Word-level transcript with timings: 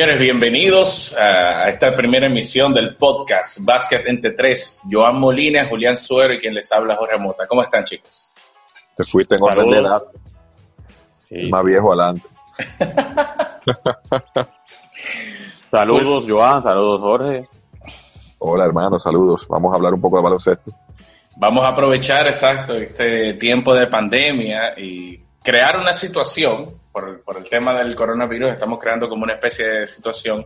Señores, 0.00 0.18
bienvenidos 0.18 1.14
a 1.14 1.68
esta 1.68 1.94
primera 1.94 2.24
emisión 2.24 2.72
del 2.72 2.96
podcast 2.96 3.58
Básquet 3.60 4.08
entre 4.08 4.30
tres. 4.30 4.80
Joan 4.90 5.20
Molina, 5.20 5.66
Julián 5.68 5.98
Suero 5.98 6.32
y 6.32 6.40
quien 6.40 6.54
les 6.54 6.72
habla 6.72 6.96
Jorge 6.96 7.18
Mota. 7.18 7.46
¿Cómo 7.46 7.62
están, 7.62 7.84
chicos? 7.84 8.32
Te 8.96 9.04
fuiste 9.04 9.34
en 9.34 9.42
orden 9.42 9.70
de 9.70 9.78
edad. 9.78 10.02
Más 11.50 11.64
viejo 11.64 11.92
adelante. 11.92 12.26
saludos, 15.70 16.24
Joan. 16.26 16.62
Saludos, 16.62 17.00
Jorge. 17.02 17.48
Hola, 18.38 18.64
hermano. 18.64 18.98
Saludos. 18.98 19.46
Vamos 19.50 19.70
a 19.70 19.76
hablar 19.76 19.92
un 19.92 20.00
poco 20.00 20.16
de 20.16 20.22
baloncesto. 20.22 20.72
Vamos 21.36 21.62
a 21.62 21.68
aprovechar, 21.68 22.26
exacto, 22.26 22.74
este 22.74 23.34
tiempo 23.34 23.74
de 23.74 23.86
pandemia 23.86 24.72
y 24.78 25.22
crear 25.42 25.76
una 25.76 25.92
situación 25.92 26.79
por, 26.92 27.22
por, 27.22 27.36
el 27.36 27.48
tema 27.48 27.74
del 27.74 27.94
coronavirus, 27.94 28.50
estamos 28.50 28.78
creando 28.78 29.08
como 29.08 29.24
una 29.24 29.34
especie 29.34 29.66
de 29.66 29.86
situación 29.86 30.44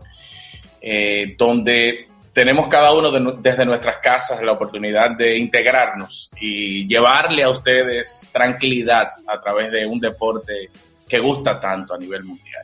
eh, 0.80 1.35
donde 1.39 2.09
tenemos 2.35 2.66
cada 2.69 2.93
uno 2.93 3.11
de, 3.11 3.37
desde 3.41 3.65
nuestras 3.65 3.98
casas 3.98 4.43
la 4.43 4.52
oportunidad 4.52 5.16
de 5.16 5.38
integrarnos 5.38 6.30
y 6.38 6.87
llevarle 6.87 7.45
a 7.45 7.51
ustedes 7.51 8.29
tranquilidad 8.33 9.12
a 9.27 9.41
través 9.41 9.71
de 9.71 9.87
un 9.87 10.01
deporte 10.01 10.69
que 11.09 11.21
gusta 11.21 11.61
tanto 11.61 11.95
a 11.95 11.99
nivel 11.99 12.25
mundial. 12.25 12.63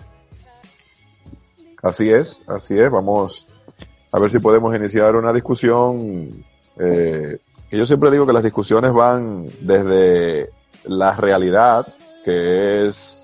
Así 1.83 2.11
es, 2.11 2.43
así 2.47 2.79
es. 2.79 2.91
Vamos 2.91 3.47
a 4.13 4.19
ver 4.19 4.31
si 4.31 4.41
podemos 4.41 4.75
iniciar 4.75 5.15
una 5.15 5.33
discusión. 5.33 6.45
Eh, 6.79 7.39
yo 7.71 7.87
siempre 7.87 8.11
digo 8.11 8.27
que 8.27 8.33
las 8.33 8.43
discusiones 8.43 8.93
van 8.93 9.47
desde 9.61 10.51
la 10.85 11.15
realidad, 11.15 11.87
que 12.25 12.87
es 12.87 13.20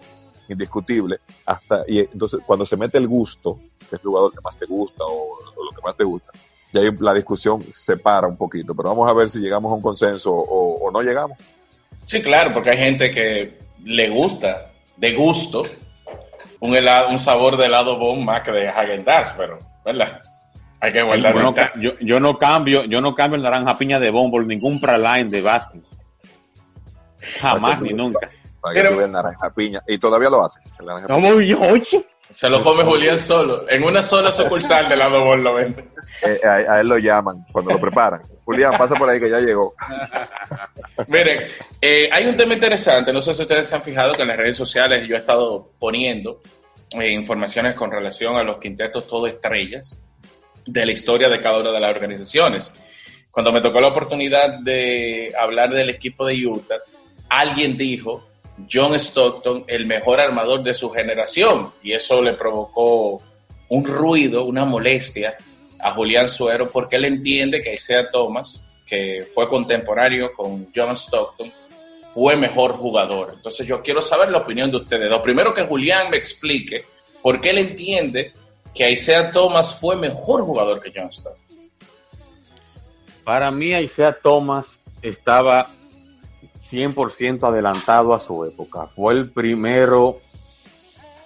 indiscutible, 0.49 1.19
hasta, 1.45 1.85
y 1.87 2.01
entonces 2.01 2.41
cuando 2.47 2.65
se 2.65 2.77
mete 2.77 2.99
el 2.99 3.09
gusto, 3.09 3.59
que 3.79 3.87
es 3.87 3.93
el 3.95 4.01
jugador 4.01 4.33
que 4.33 4.41
más 4.41 4.57
te 4.57 4.67
gusta 4.67 5.05
o, 5.05 5.39
lo 5.57 5.71
que 5.71 5.83
más 5.83 5.97
te 5.97 6.05
gusta, 6.05 6.33
y 6.73 6.79
ahí 6.79 6.91
la 7.01 7.15
discusión 7.15 7.65
se 7.71 7.97
para 7.97 8.27
un 8.27 8.37
poquito, 8.37 8.75
pero 8.75 8.91
vamos 8.91 9.11
a 9.11 9.15
ver 9.15 9.29
si 9.29 9.41
llegamos 9.41 9.73
a 9.73 9.75
un 9.75 9.83
consenso 9.83 10.33
o, 10.33 10.91
no 10.91 11.03
llegamos. 11.03 11.39
Sí, 12.07 12.23
claro, 12.23 12.53
porque 12.53 12.71
hay 12.71 12.79
gente 12.79 13.11
que 13.11 13.59
le 13.85 14.11
gusta, 14.11 14.71
de 14.97 15.15
gusto, 15.15 15.65
un 16.61 16.77
helado, 16.77 17.11
un 17.11 17.19
sabor 17.19 17.57
de 17.57 17.67
helado 17.67 17.99
bon 17.99 18.25
más 18.25 18.43
que 18.43 18.53
de 18.53 18.69
Hagen 18.69 19.05
pero, 19.37 19.59
¿verdad? 19.85 20.21
Hay 20.81 20.93
que 20.93 21.03
guardar 21.03 21.73
yo, 21.81 21.99
yo, 22.01 22.21
no 22.21 22.39
cambio, 22.39 22.85
yo 22.85 23.01
no 23.01 23.15
cambio 23.15 23.37
el 23.37 23.43
naranja 23.43 23.79
piña 23.79 23.99
de 23.99 24.11
bon 24.11 24.31
por 24.31 24.47
ningún 24.47 24.81
praline 24.81 25.31
de 25.31 25.41
básquet. 25.41 25.83
Jamás 27.41 27.81
ni 27.81 27.93
nunca 27.93 28.31
el 28.75 29.13
naranja 29.13 29.51
piña. 29.51 29.83
Y 29.87 29.99
todavía 29.99 30.31
lo 30.31 30.45
hace. 30.45 30.61
Se 32.31 32.49
lo 32.49 32.63
come 32.63 32.83
Julián 32.83 33.19
solo. 33.19 33.69
En 33.69 33.85
una 33.85 34.03
sola 34.03 34.33
sucursal 34.33 34.89
de 34.89 34.97
la 34.97 35.09
Bol 35.09 35.43
lo 35.43 35.55
vende. 35.55 35.85
Eh, 36.23 36.41
a, 36.45 36.81
él 36.81 36.89
lo 36.89 36.99
llaman 36.99 37.45
cuando 37.53 37.73
lo 37.73 37.81
preparan. 37.81 38.23
Julián, 38.45 38.73
pasa 38.77 38.95
por 38.97 39.09
ahí 39.09 39.21
que 39.21 39.31
ya 39.31 39.39
llegó. 39.39 39.75
Miren, 41.09 41.47
eh, 41.81 42.09
hay 42.11 42.27
un 42.27 42.37
tema 42.37 42.55
interesante. 42.55 43.13
No 43.13 43.23
sé 43.23 43.35
si 43.35 43.43
ustedes 43.43 43.69
se 43.69 43.77
han 43.77 43.83
fijado 43.83 44.15
que 44.15 44.23
en 44.23 44.29
las 44.29 44.37
redes 44.37 44.57
sociales 44.57 45.07
yo 45.09 45.15
he 45.15 45.19
estado 45.19 45.71
poniendo 45.79 46.41
eh, 46.99 47.11
informaciones 47.11 47.75
con 47.75 47.91
relación 47.91 48.37
a 48.37 48.43
los 48.43 48.59
quintetos 48.59 49.07
todo 49.07 49.27
estrellas 49.27 49.95
de 50.65 50.87
la 50.87 50.93
historia 50.93 51.29
de 51.29 51.41
cada 51.41 51.61
una 51.61 51.71
de 51.71 51.81
las 51.81 51.91
organizaciones. 51.91 52.75
Cuando 53.31 53.53
me 53.53 53.61
tocó 53.61 53.81
la 53.81 53.89
oportunidad 53.89 54.61
de 54.61 55.33
hablar 55.39 55.71
del 55.71 55.91
equipo 55.91 56.27
de 56.27 56.47
Utah, 56.47 56.81
alguien 57.29 57.77
dijo 57.77 58.27
John 58.71 58.95
Stockton 58.95 59.65
el 59.67 59.87
mejor 59.87 60.21
armador 60.21 60.63
de 60.63 60.75
su 60.75 60.91
generación 60.91 61.73
y 61.83 61.93
eso 61.93 62.23
le 62.23 62.35
provocó 62.35 63.23
un 63.69 63.85
ruido, 63.85 64.45
una 64.45 64.65
molestia 64.65 65.37
a 65.79 65.91
Julián 65.93 66.29
Suero 66.29 66.71
porque 66.71 66.97
él 66.97 67.05
entiende 67.05 67.63
que 67.63 67.75
Isaiah 67.75 68.11
Thomas, 68.11 68.65
que 68.87 69.27
fue 69.35 69.49
contemporáneo 69.49 70.33
con 70.33 70.69
John 70.75 70.97
Stockton, 70.97 71.53
fue 72.15 72.37
mejor 72.37 72.73
jugador. 72.77 73.33
Entonces 73.37 73.67
yo 73.67 73.83
quiero 73.83 74.01
saber 74.01 74.31
la 74.31 74.39
opinión 74.39 74.71
de 74.71 74.79
ustedes. 74.79 75.11
Lo 75.11 75.23
primero 75.23 75.53
que 75.53 75.65
Julián 75.65 76.11
me 76.11 76.17
explique 76.17 76.85
por 77.21 77.41
qué 77.41 77.51
él 77.51 77.59
entiende 77.59 78.33
que 78.75 78.91
Isaiah 78.91 79.31
Thomas 79.31 79.75
fue 79.79 79.97
mejor 79.97 80.43
jugador 80.43 80.81
que 80.81 80.93
John 80.95 81.11
Stockton. 81.11 81.45
Para 83.25 83.51
mí 83.51 83.75
Isaiah 83.75 84.17
Thomas 84.23 84.81
estaba 85.03 85.69
100% 86.71 87.49
adelantado 87.49 88.15
a 88.15 88.21
su 88.21 88.45
época. 88.45 88.87
Fue 88.87 89.15
el 89.15 89.31
primero, 89.31 90.19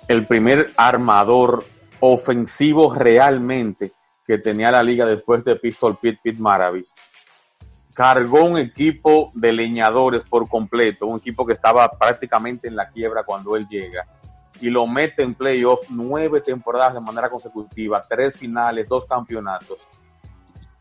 el 0.09 0.27
primer 0.27 0.71
armador 0.77 1.65
ofensivo 2.01 2.95
realmente 2.95 3.93
que 4.27 4.39
tenía 4.39 4.71
la 4.71 4.83
liga 4.83 5.07
después 5.07 5.45
de 5.45 5.57
Pistol 5.57 5.99
Pit 5.99 6.21
Pit 6.23 6.39
Maravis. 6.39 6.95
Cargó 7.95 8.45
un 8.45 8.59
equipo 8.59 9.33
de 9.35 9.53
leñadores 9.53 10.25
por 10.25 10.49
completo, 10.49 11.07
un 11.07 11.19
equipo 11.19 11.45
que 11.45 11.53
estaba 11.53 11.91
prácticamente 11.91 12.69
en 12.69 12.77
la 12.77 12.89
quiebra 12.89 13.25
cuando 13.25 13.57
él 13.57 13.67
llega 13.67 14.07
y 14.61 14.69
lo 14.69 14.87
mete 14.87 15.23
en 15.23 15.35
playoff 15.35 15.81
nueve 15.89 16.41
temporadas 16.43 16.95
de 16.95 17.01
manera 17.01 17.31
consecutiva, 17.31 18.05
tres 18.09 18.37
finales, 18.37 18.89
dos 18.89 19.07
campeonatos. 19.07 19.79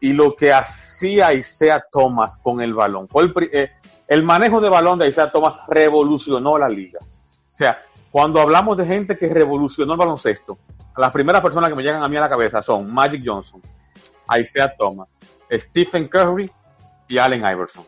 Y 0.01 0.13
lo 0.13 0.35
que 0.35 0.53
hacía 0.53 1.33
Isaiah 1.33 1.83
Thomas 1.91 2.37
con 2.37 2.61
el 2.61 2.73
balón 2.73 3.07
fue 3.07 3.23
el, 3.23 3.33
eh, 3.51 3.71
el 4.09 4.23
manejo 4.23 4.59
de 4.59 4.69
balón 4.69 4.97
de 4.97 5.07
Isaiah 5.07 5.31
Thomas 5.31 5.61
revolucionó 5.67 6.57
la 6.57 6.67
liga. 6.67 6.99
O 7.01 7.57
sea, 7.57 7.83
cuando 8.11 8.41
hablamos 8.41 8.75
de 8.75 8.85
gente 8.85 9.17
que 9.17 9.29
revolucionó 9.29 9.93
el 9.93 9.99
baloncesto, 9.99 10.57
las 10.97 11.11
primeras 11.11 11.41
personas 11.41 11.69
que 11.69 11.75
me 11.75 11.83
llegan 11.83 12.01
a 12.01 12.09
mí 12.09 12.17
a 12.17 12.21
la 12.21 12.29
cabeza 12.29 12.61
son 12.63 12.91
Magic 12.91 13.21
Johnson, 13.23 13.61
Isaiah 14.35 14.75
Thomas, 14.75 15.15
Stephen 15.51 16.07
Curry 16.07 16.49
y 17.07 17.17
Allen 17.19 17.41
Iverson. 17.41 17.85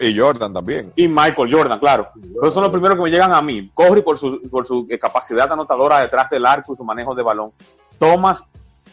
y, 0.00 0.18
Jordan 0.18 0.54
también. 0.54 0.90
Y 0.96 1.06
Michael 1.06 1.54
Jordan, 1.54 1.78
claro. 1.78 2.08
Esos 2.42 2.54
son 2.54 2.62
los 2.62 2.72
primeros 2.72 2.96
que 2.96 3.02
me 3.02 3.10
llegan 3.10 3.34
a 3.34 3.42
mí. 3.42 3.70
Curry 3.74 4.00
por 4.00 4.16
su, 4.16 4.40
por 4.50 4.66
su 4.66 4.88
capacidad 4.98 5.52
anotadora 5.52 6.00
detrás 6.00 6.30
del 6.30 6.46
arco 6.46 6.72
y 6.72 6.76
su 6.76 6.84
manejo 6.84 7.14
de 7.14 7.22
balón. 7.22 7.52
Thomas 7.98 8.42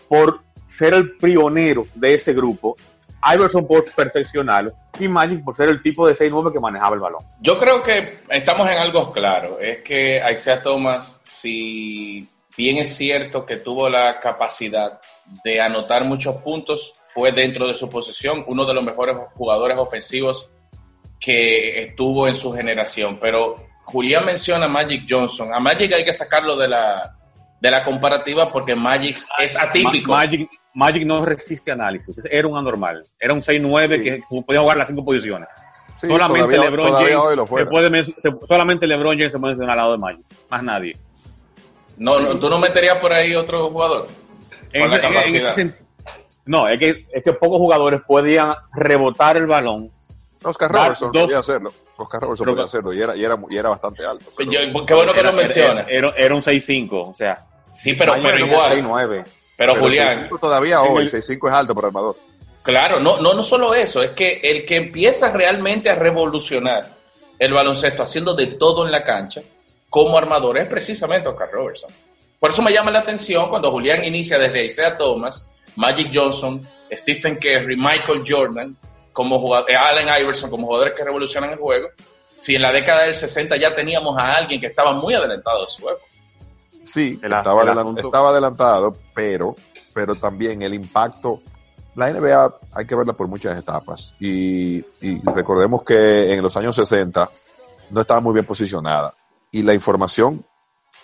por 0.10 0.42
ser 0.66 0.94
el 0.94 1.16
pionero 1.16 1.88
de 1.96 2.16
ese 2.16 2.34
grupo 2.34 2.76
Iverson 3.34 3.68
por 3.68 3.90
perfeccionarlo 3.94 4.74
y 5.00 5.08
Magic 5.08 5.44
por 5.44 5.56
ser 5.56 5.70
el 5.70 5.82
tipo 5.82 6.08
de 6.08 6.16
6-9 6.16 6.54
que 6.54 6.60
manejaba 6.60 6.96
el 6.96 7.02
balón. 7.02 7.24
Yo 7.40 7.58
creo 7.58 7.82
que 7.82 8.20
estamos 8.30 8.68
en 8.70 8.78
algo 8.78 9.12
claro, 9.12 9.60
es 9.60 9.82
que 9.84 10.22
Isaiah 10.34 10.62
Thomas, 10.62 11.22
si 11.24 12.28
bien 12.58 12.78
es 12.78 12.96
cierto 12.96 13.46
que 13.46 13.58
tuvo 13.58 13.90
la 13.90 14.20
capacidad 14.20 15.00
de 15.44 15.62
anotar 15.62 16.06
muchos 16.06 16.38
puntos, 16.38 16.96
fue 17.14 17.32
dentro 17.32 17.68
de 17.68 17.76
su 17.76 17.90
posición 17.90 18.44
uno 18.48 18.66
de 18.66 18.74
los 18.74 18.84
mejores 18.84 19.18
jugadores 19.36 19.78
ofensivos 19.78 20.50
que 21.20 21.84
estuvo 21.84 22.28
en 22.28 22.36
su 22.36 22.52
generación, 22.52 23.20
pero 23.20 23.68
Julián 23.84 24.26
menciona 24.26 24.66
a 24.66 24.70
Magic 24.70 25.06
Johnson, 25.10 25.54
a 25.54 25.60
Magic 25.60 25.94
hay 25.94 26.06
que 26.06 26.14
sacarlo 26.14 26.56
de 26.56 26.68
la, 26.68 27.16
de 27.60 27.72
la 27.72 27.84
comparativa 27.84 28.52
porque 28.52 28.76
Magic 28.76 29.20
es 29.40 29.56
atípico. 29.56 30.12
Magic, 30.12 30.50
Magic 30.74 31.06
no 31.06 31.26
resiste 31.26 31.72
análisis, 31.72 32.18
era 32.30 32.48
un 32.48 32.58
anormal, 32.58 33.06
era 33.20 33.34
un 33.34 33.42
6-9 33.42 34.04
que 34.04 34.24
podía 34.46 34.62
jugar 34.62 34.78
las 34.78 34.88
cinco 34.88 35.04
posiciones. 35.04 35.48
solamente, 35.98 36.58
LeBron 36.58 36.92
James 36.92 38.14
solamente 38.48 38.88
LeBron 38.88 39.18
James 39.18 39.32
se 39.32 39.40
puede 39.40 39.54
mencionar 39.54 39.78
al 39.78 39.86
lado 39.86 39.92
de 39.94 39.98
Magic, 39.98 40.26
más 40.50 40.64
nadie. 40.64 40.98
No, 41.98 42.20
no, 42.20 42.40
¿Tú 42.40 42.50
no 42.50 42.58
meterías 42.58 42.98
por 43.00 43.12
ahí 43.14 43.36
otro 43.36 43.70
jugador? 43.70 44.08
no, 46.46 46.68
es 46.68 46.80
que, 46.80 47.06
es 47.12 47.24
que 47.24 47.34
pocos 47.34 47.58
jugadores 47.58 48.02
podían 48.08 48.56
rebotar 48.74 49.38
el 49.38 49.48
balón. 49.48 49.92
Oscar 50.44 50.72
Robertson 50.72 51.12
podía 51.12 51.40
hacerlo. 51.40 51.74
Oscar 51.98 52.22
Robertson 52.22 52.48
podía 52.48 52.64
hacerlo 52.64 52.94
y 52.94 53.02
era, 53.02 53.16
y 53.16 53.24
era, 53.24 53.38
y 53.50 53.58
era 53.58 53.70
bastante 53.70 54.06
alto. 54.06 54.26
qué 54.38 54.94
bueno 54.94 55.14
que 55.14 55.22
lo 55.22 55.34
mencionas. 55.34 55.86
Era, 55.90 56.14
era, 56.18 56.34
un 56.34 56.42
6-5, 56.42 56.90
o 56.92 57.14
sea. 57.14 57.46
Sí, 57.76 57.94
pero, 57.94 58.16
pero 58.22 58.40
igual. 58.40 58.84
6-9. 58.84 59.26
Pero, 59.62 59.76
Julián. 59.76 60.28
todavía 60.42 60.82
hoy, 60.82 61.06
6'5 61.06 61.48
es 61.48 61.54
alto 61.54 61.76
para 61.76 61.86
armador. 61.90 62.16
Claro, 62.64 63.00
no, 63.00 63.22
no, 63.22 63.36
no 63.36 63.44
solo 63.44 63.76
eso, 63.76 64.02
es 64.02 64.10
que 64.12 64.40
el 64.42 64.66
que 64.66 64.76
empieza 64.76 65.32
realmente 65.32 65.88
a 65.88 65.94
revolucionar 65.94 66.88
el 67.38 67.54
baloncesto 67.54 68.02
haciendo 68.02 68.34
de 68.34 68.48
todo 68.48 68.88
en 68.88 68.92
la 68.92 69.04
cancha 69.04 69.44
como 69.88 70.18
armador 70.18 70.58
es 70.58 70.68
precisamente 70.68 71.30
Oscar 71.30 71.52
Robertson. 71.52 71.92
Por 72.40 72.50
eso 72.50 72.64
me 72.64 72.74
llama 72.74 72.90
la 72.90 73.00
atención 73.02 73.50
cuando 73.50 73.70
Julián 73.70 74.04
inicia 74.04 74.40
desde 74.40 74.66
Isaiah 74.66 74.98
Thomas, 74.98 75.48
Magic 75.76 76.10
Johnson, 76.12 76.68
Stephen 76.92 77.36
Curry, 77.36 77.78
Michael 77.78 78.24
Jordan, 78.28 78.76
como 79.14 79.40
jugador, 79.40 79.70
eh, 79.70 79.76
Allen 79.76 80.10
Iverson 80.22 80.50
como 80.50 80.66
jugadores 80.66 80.96
que 80.98 81.04
revolucionan 81.04 81.52
el 81.52 81.60
juego. 81.60 81.90
Si 82.40 82.56
en 82.56 82.64
la 82.64 82.72
década 82.72 83.04
del 83.04 83.14
60 83.14 83.58
ya 83.58 83.76
teníamos 83.76 84.18
a 84.18 84.38
alguien 84.38 84.60
que 84.60 84.68
estaba 84.68 84.92
muy 84.92 85.14
adelantado 85.14 85.66
de 85.66 85.70
su 85.70 85.88
época. 85.88 86.11
Sí, 86.84 87.20
estaba, 87.22 87.62
adelantado, 88.30 88.98
pero, 89.14 89.56
pero 89.94 90.16
también 90.16 90.62
el 90.62 90.74
impacto. 90.74 91.42
La 91.96 92.12
NBA 92.12 92.60
hay 92.74 92.86
que 92.86 92.96
verla 92.96 93.14
por 93.14 93.28
muchas 93.28 93.58
etapas 93.58 94.16
y, 94.20 94.82
recordemos 95.36 95.84
que 95.84 96.34
en 96.34 96.42
los 96.42 96.56
años 96.56 96.76
60 96.76 97.30
no 97.90 98.02
estaba 98.02 98.22
muy 98.22 98.34
bien 98.34 98.46
posicionada 98.46 99.14
y 99.52 99.64
la 99.64 99.74
información 99.74 100.46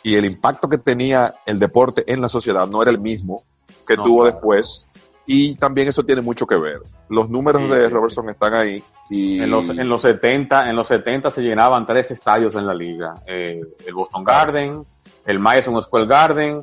y 0.02 0.16
el 0.16 0.24
impacto 0.24 0.70
que 0.70 0.78
tenía 0.78 1.36
el 1.46 1.60
deporte 1.60 2.06
en 2.12 2.22
la 2.22 2.30
sociedad 2.30 2.66
no 2.68 2.82
era 2.82 2.92
el 2.92 3.00
mismo 3.00 3.44
que 3.86 3.96
No, 3.96 4.04
tuvo 4.04 4.26
después. 4.26 4.88
Y 5.26 5.56
también 5.56 5.90
eso 5.90 6.04
tiene 6.04 6.22
mucho 6.22 6.46
que 6.46 6.56
ver. 6.56 6.80
Los 7.10 7.30
números 7.30 7.64
Sí, 7.64 7.68
de 7.70 7.88
sí, 7.88 7.94
Robertson 7.94 8.30
están 8.30 8.54
ahí. 8.54 8.82
Y 9.10 9.42
En 9.42 9.50
los, 9.50 9.70
en 9.70 9.90
los 9.90 10.02
70, 10.02 10.70
en 10.70 10.76
los 10.76 10.88
70 10.88 11.32
se 11.32 11.42
llenaban 11.42 11.86
tres 11.86 12.12
estadios 12.12 12.56
en 12.56 12.66
la 12.66 12.74
liga. 12.74 13.16
Eh, 13.26 13.62
el 13.86 13.94
Boston 13.94 14.24
Garden, 14.24 14.86
el 15.28 15.38
Madison 15.40 15.80
Square 15.82 16.08
Garden 16.08 16.62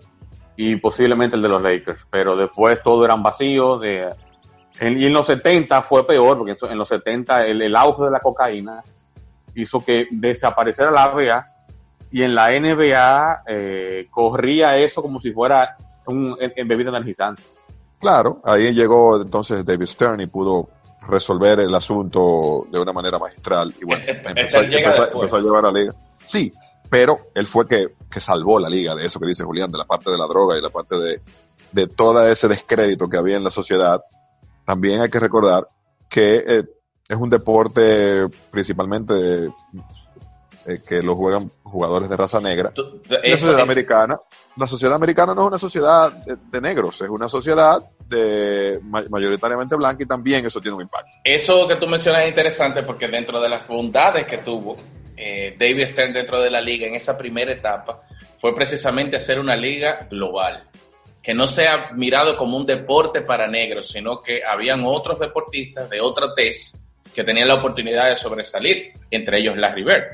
y 0.57 0.75
posiblemente 0.77 1.37
el 1.37 1.43
de 1.43 1.49
los 1.49 1.63
Lakers. 1.63 2.05
Pero 2.11 2.37
después 2.37 2.83
todo 2.83 3.05
eran 3.05 3.23
vacíos. 3.23 3.81
De, 3.81 4.09
en- 4.81 4.99
y 4.99 5.05
en 5.07 5.13
los 5.13 5.27
70 5.27 5.81
fue 5.83 6.05
peor, 6.05 6.39
porque 6.39 6.57
en 6.69 6.79
los 6.79 6.89
70 6.89 7.47
el, 7.47 7.63
el 7.63 7.77
auge 7.77 8.05
de 8.05 8.11
la 8.11 8.19
cocaína 8.21 8.83
hizo 9.55 9.85
que 9.85 10.09
desapareciera 10.11 10.91
la 10.91 11.13
NBA 11.13 11.47
y 12.11 12.23
en 12.23 12.35
la 12.35 12.51
NBA 12.51 13.43
eh, 13.47 14.07
corría 14.11 14.77
eso 14.79 15.01
como 15.03 15.21
si 15.21 15.31
fuera 15.33 15.77
un 16.07 16.37
en, 16.41 16.53
en 16.57 16.67
bebida 16.69 16.91
energizante. 16.91 17.43
Claro, 18.01 18.41
ahí 18.45 18.73
llegó 18.75 19.21
entonces 19.23 19.65
David 19.65 19.87
Stern 19.87 20.21
y 20.21 20.27
pudo 20.27 20.69
resolver 21.09 21.61
el 21.61 21.75
asunto 21.75 22.67
de 22.71 22.79
una 22.79 22.93
manera 22.93 23.19
magistral. 23.19 23.75
Y 23.81 23.85
bueno, 23.85 24.05
empezó, 24.07 24.61
empezó 24.61 25.37
a 25.37 25.41
llevar 25.41 25.67
a 25.67 25.73
la 25.73 25.79
liga. 25.81 25.95
Sí, 26.25 26.53
pero 26.97 27.19
él 27.35 27.45
fue 27.49 27.67
que, 27.67 27.89
que 28.09 28.21
salvó 28.21 28.61
la 28.61 28.69
liga 28.69 28.95
de 28.95 29.05
eso 29.05 29.19
que 29.19 29.27
dice 29.27 29.43
Julián, 29.43 29.73
de 29.73 29.79
la 29.79 29.85
parte 29.85 30.13
de 30.13 30.17
la 30.17 30.29
droga 30.29 30.57
y 30.57 30.63
la 30.63 30.71
parte 30.71 30.97
de, 30.97 31.19
de 31.73 31.87
todo 31.89 32.25
ese 32.29 32.47
descrédito 32.47 33.09
que 33.09 33.17
había 33.17 33.37
en 33.37 33.43
la 33.43 33.51
sociedad. 33.51 34.01
También 34.65 35.01
hay 35.01 35.09
que 35.11 35.19
recordar 35.19 35.67
que 36.09 36.45
eh, 36.47 36.63
es 37.09 37.17
un 37.17 37.31
deporte 37.31 38.29
principalmente 38.53 39.51
eh, 40.67 40.79
que 40.87 41.03
lo 41.03 41.17
juegan 41.17 41.51
jugadores 41.65 42.09
de 42.09 42.17
raza 42.17 42.41
negra. 42.41 42.71
Tú- 42.73 43.03
La 43.09 43.19
sociedad 43.33 43.57
es- 43.59 43.63
americana, 43.65 44.17
la 44.57 44.67
sociedad 44.69 44.95
americana 44.95 45.35
no 45.35 45.41
es 45.43 45.47
una 45.49 45.59
sociedad 45.59 46.13
de, 46.13 46.37
de 46.53 46.61
negros, 46.61 47.01
es 47.03 47.11
una 47.11 47.29
sociedad 47.29 47.83
de 48.09 48.79
ma- 48.85 49.03
mayoritariamente 49.11 49.75
blanca 49.75 50.05
y 50.05 50.07
también 50.07 50.47
eso 50.47 50.61
tiene 50.61 50.77
un 50.77 50.83
impacto. 50.83 51.09
Eso 51.25 51.67
que 51.67 51.75
tú 51.75 51.89
mencionas 51.89 52.23
es 52.23 52.29
interesante 52.29 52.85
porque 52.85 53.09
dentro 53.09 53.41
de 53.43 53.49
las 53.49 53.67
bondades 53.67 54.27
que 54.27 54.39
tuvo 54.39 54.77
eh, 55.17 55.57
David 55.59 55.87
Stern 55.89 56.13
dentro 56.13 56.41
de 56.41 56.51
la 56.51 56.61
liga 56.61 56.87
en 56.87 56.95
esa 56.95 57.17
primera 57.17 57.53
etapa 57.53 58.03
fue 58.41 58.55
precisamente 58.55 59.17
hacer 59.17 59.39
una 59.39 59.57
liga 59.57 60.07
global, 60.11 60.65
que 61.23 61.35
no 61.35 61.47
sea 61.47 61.91
mirado 61.93 62.37
como 62.37 62.57
un 62.57 62.67
deporte 62.67 63.23
para 63.23 63.47
negros, 63.47 63.89
sino 63.89 64.21
que 64.21 64.45
habían 64.45 64.85
otros 64.85 65.19
deportistas 65.19 65.89
de 65.89 66.01
otra 66.01 66.35
tez 66.35 66.85
que 67.15 67.25
tenían 67.25 67.49
la 67.49 67.55
oportunidad 67.55 68.09
de 68.09 68.17
sobresalir, 68.17 68.93
entre 69.11 69.39
ellos 69.39 69.57
Larry 69.57 69.85
Bird. 69.85 70.05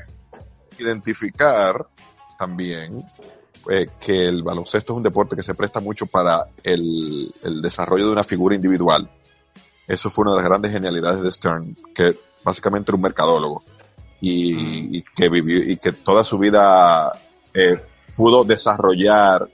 Identificar 0.77 1.85
también 2.37 3.03
eh, 3.69 3.87
que 3.99 4.27
el 4.27 4.43
baloncesto 4.43 4.93
es 4.93 4.97
un 4.97 5.03
deporte 5.03 5.35
que 5.35 5.43
se 5.43 5.55
presta 5.55 5.79
mucho 5.79 6.05
para 6.05 6.45
el, 6.63 7.33
el 7.43 7.61
desarrollo 7.61 8.05
de 8.05 8.13
una 8.13 8.23
figura 8.23 8.55
individual. 8.55 9.09
Eso 9.87 10.09
fue 10.09 10.23
una 10.23 10.31
de 10.31 10.37
las 10.37 10.45
grandes 10.45 10.71
genialidades 10.71 11.21
de 11.21 11.31
Stern, 11.31 11.75
que 11.93 12.15
básicamente 12.43 12.91
era 12.91 12.95
un 12.95 13.01
mercadólogo 13.01 13.63
y, 14.21 14.99
y 14.99 15.01
que 15.01 15.27
vivió 15.27 15.57
y 15.57 15.77
que 15.77 15.91
toda 15.91 16.23
su 16.23 16.37
vida 16.37 17.11
eh, 17.53 17.81
pudo 18.15 18.43
desarrollar 18.43 19.49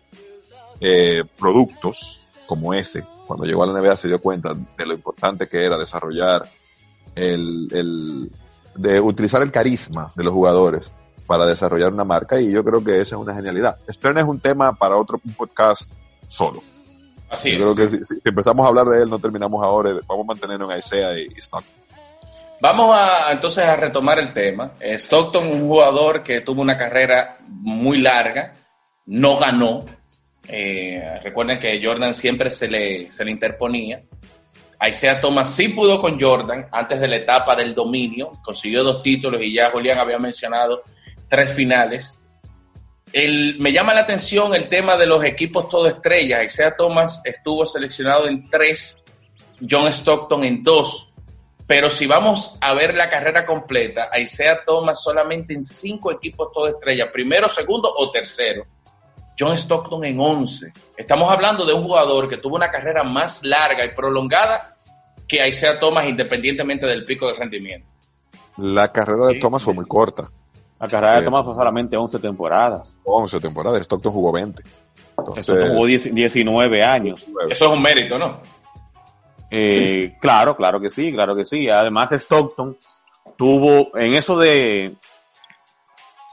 eh, 0.79 1.23
productos 1.39 2.23
como 2.45 2.73
ese. 2.73 3.03
Cuando 3.25 3.45
llegó 3.45 3.63
a 3.63 3.67
la 3.67 3.79
NBA 3.79 3.95
se 3.95 4.07
dio 4.09 4.19
cuenta 4.19 4.53
de 4.53 4.85
lo 4.85 4.93
importante 4.93 5.47
que 5.47 5.65
era 5.65 5.77
desarrollar 5.77 6.49
el, 7.15 7.67
el 7.71 8.31
de 8.75 8.99
utilizar 8.99 9.41
el 9.41 9.51
carisma 9.51 10.11
de 10.15 10.23
los 10.23 10.33
jugadores 10.33 10.91
para 11.25 11.45
desarrollar 11.45 11.91
una 11.91 12.03
marca 12.03 12.39
y 12.39 12.51
yo 12.51 12.63
creo 12.63 12.83
que 12.83 12.99
esa 12.99 13.15
es 13.15 13.21
una 13.21 13.33
genialidad. 13.33 13.77
Stern 13.89 14.19
es 14.19 14.25
un 14.25 14.39
tema 14.39 14.73
para 14.73 14.97
otro 14.97 15.19
podcast 15.35 15.91
solo. 16.27 16.61
Así 17.29 17.51
yo 17.51 17.57
es. 17.57 17.61
creo 17.61 17.75
que 17.75 17.87
si, 17.89 18.05
si 18.05 18.21
empezamos 18.23 18.65
a 18.65 18.69
hablar 18.69 18.87
de 18.87 19.03
él 19.03 19.09
no 19.09 19.19
terminamos 19.19 19.63
ahora, 19.63 19.93
vamos 20.07 20.25
a 20.25 20.27
mantenernos 20.27 20.71
en 20.71 20.77
Isaiah 20.77 21.17
y, 21.19 21.27
y 21.35 21.41
Stockton. 21.41 21.86
Vamos 22.59 22.95
a 22.97 23.31
entonces 23.31 23.63
a 23.65 23.75
retomar 23.75 24.19
el 24.19 24.33
tema. 24.33 24.73
Eh, 24.79 24.95
Stockton, 24.95 25.47
un 25.47 25.67
jugador 25.67 26.23
que 26.23 26.41
tuvo 26.41 26.61
una 26.61 26.75
carrera 26.75 27.37
muy 27.47 27.99
larga, 27.99 28.55
no 29.05 29.37
ganó. 29.37 29.85
Eh, 30.47 31.19
recuerden 31.23 31.59
que 31.59 31.79
Jordan 31.83 32.15
siempre 32.15 32.49
se 32.49 32.67
le, 32.67 33.11
se 33.11 33.23
le 33.23 33.31
interponía. 33.31 34.01
Isaiah 34.81 35.19
Thomas 35.19 35.53
sí 35.53 35.69
pudo 35.69 35.99
con 35.99 36.19
Jordan 36.19 36.67
antes 36.71 36.99
de 36.99 37.07
la 37.07 37.15
etapa 37.17 37.55
del 37.55 37.73
dominio, 37.73 38.31
consiguió 38.43 38.83
dos 38.83 39.01
títulos 39.01 39.41
y 39.41 39.53
ya 39.53 39.71
Julián 39.71 39.97
había 39.97 40.19
mencionado 40.19 40.83
tres 41.27 41.51
finales. 41.53 42.19
Me 43.13 43.71
llama 43.71 43.93
la 43.93 44.01
atención 44.01 44.53
el 44.53 44.69
tema 44.69 44.95
de 44.97 45.07
los 45.07 45.23
equipos 45.23 45.69
todo 45.69 45.87
estrellas. 45.87 46.43
Isaiah 46.43 46.75
Thomas 46.75 47.21
estuvo 47.23 47.65
seleccionado 47.65 48.27
en 48.27 48.49
tres, 48.49 49.05
John 49.67 49.91
Stockton 49.91 50.43
en 50.43 50.63
dos. 50.63 51.06
Pero 51.67 51.89
si 51.89 52.07
vamos 52.07 52.57
a 52.61 52.73
ver 52.73 52.95
la 52.95 53.09
carrera 53.09 53.45
completa, 53.45 54.09
Isaiah 54.17 54.63
Thomas 54.65 55.03
solamente 55.03 55.53
en 55.53 55.63
cinco 55.63 56.11
equipos 56.11 56.49
todo 56.53 56.67
estrella, 56.69 57.11
primero, 57.11 57.49
segundo 57.49 57.93
o 57.95 58.09
tercero. 58.09 58.65
John 59.37 59.55
Stockton 59.57 60.03
en 60.05 60.19
11. 60.19 60.73
Estamos 60.95 61.29
hablando 61.29 61.65
de 61.65 61.73
un 61.73 61.83
jugador 61.83 62.27
que 62.29 62.37
tuvo 62.37 62.55
una 62.55 62.71
carrera 62.71 63.03
más 63.03 63.43
larga 63.43 63.85
y 63.85 63.89
prolongada 63.93 64.77
que 65.27 65.45
Isaiah 65.47 65.77
Thomas 65.77 66.05
independientemente 66.07 66.85
del 66.87 67.03
pico 67.05 67.27
de 67.27 67.33
rendimiento. 67.33 67.87
La 68.57 68.91
carrera 68.91 69.27
de 69.27 69.33
Sí, 69.33 69.39
Thomas 69.39 69.61
fue 69.61 69.73
muy 69.73 69.85
corta, 69.85 70.25
La 70.79 70.87
carrera 70.87 71.17
Eh, 71.17 71.19
de 71.19 71.25
Thomas 71.25 71.45
fue 71.45 71.53
solamente 71.53 71.97
11 71.97 72.17
temporadas. 72.19 72.95
11 73.03 73.39
temporadas, 73.41 73.81
Stockton 73.81 74.11
jugó 74.13 74.31
20. 74.31 74.63
Entonces, 75.17 75.43
Stockton 75.43 75.69
jugó 75.75 75.85
10 75.85 76.15
19 76.15 76.83
años. 76.83 77.25
Eso 77.49 77.65
es 77.65 77.71
un 77.71 77.81
mérito, 77.81 78.17
¿no? 78.17 78.41
Eh. 79.49 80.15
Claro, 80.19 80.55
claro 80.55 80.79
que 80.79 80.89
sí, 80.89 81.11
claro 81.11 81.35
que 81.35 81.45
sí. 81.45 81.69
Además, 81.69 82.11
Stockton 82.11 82.77
tuvo 83.37 83.95
en 83.97 84.13
eso 84.15 84.37
de 84.37 84.95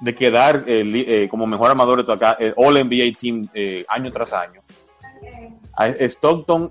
de 0.00 0.14
quedar 0.14 0.64
eh, 0.66 0.82
eh, 1.24 1.28
como 1.28 1.46
mejor 1.46 1.70
armador 1.70 1.98
de 1.98 2.04
toda 2.04 2.16
acá, 2.16 2.36
el 2.38 2.52
All 2.56 2.74
NBA 2.74 3.16
Team 3.18 3.48
eh, 3.54 3.84
año 3.88 4.10
tras 4.10 4.32
año. 4.32 4.60
Stockton, 5.78 6.70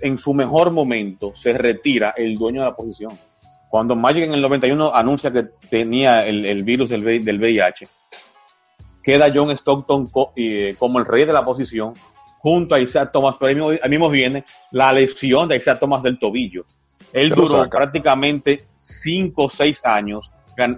en 0.00 0.18
su 0.18 0.32
mejor 0.34 0.70
momento, 0.70 1.32
se 1.34 1.52
retira 1.54 2.14
el 2.16 2.36
dueño 2.36 2.60
de 2.60 2.68
la 2.68 2.76
posición. 2.76 3.12
Cuando 3.68 3.96
Magic 3.96 4.24
en 4.24 4.34
el 4.34 4.42
91 4.42 4.94
anuncia 4.94 5.32
que 5.32 5.44
tenía 5.68 6.24
el, 6.24 6.44
el 6.46 6.62
virus 6.62 6.90
del, 6.90 7.24
del 7.24 7.38
VIH, 7.40 7.88
queda 9.02 9.32
John 9.34 9.50
Stockton 9.50 10.06
co- 10.08 10.32
eh, 10.36 10.76
como 10.78 10.98
el 11.00 11.06
rey 11.06 11.24
de 11.24 11.32
la 11.32 11.44
posición, 11.44 11.94
junto 12.44 12.74
a 12.74 12.80
Isaiah 12.80 13.10
Thomas, 13.10 13.36
pero 13.40 13.48
ahí 13.48 13.54
mismo, 13.54 13.70
ahí 13.82 13.88
mismo 13.90 14.10
viene 14.10 14.44
la 14.70 14.92
lesión 14.92 15.48
de 15.48 15.56
Isaiah 15.56 15.78
Thomas 15.78 16.02
del 16.02 16.18
tobillo. 16.18 16.66
Él 17.10 17.30
Se 17.30 17.34
duró 17.34 17.70
prácticamente 17.70 18.64
cinco 18.76 19.44
o 19.44 19.48
seis 19.48 19.80
años 19.82 20.30
gan- 20.54 20.76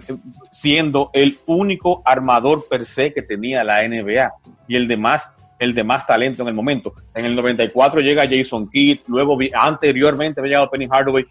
siendo 0.49 1.09
el 1.11 1.39
único 1.45 2.01
armador 2.05 2.67
per 2.69 2.85
se 2.85 3.13
que 3.13 3.21
tenía 3.21 3.65
la 3.65 3.83
NBA 3.85 4.31
y 4.69 4.77
el 4.77 4.87
de 4.87 4.95
más 4.95 5.29
el 5.59 5.73
de 5.73 5.83
más 5.83 6.05
talento 6.07 6.43
en 6.43 6.47
el 6.47 6.53
momento. 6.53 6.93
En 7.15 7.25
el 7.25 7.35
94 7.35 7.99
llega 7.99 8.29
Jason 8.29 8.69
Kidd, 8.69 8.99
luego 9.07 9.35
vi- 9.35 9.51
anteriormente 9.53 10.39
había 10.39 10.51
llegado 10.51 10.69
Penny 10.69 10.87
Hardaway, 10.89 11.25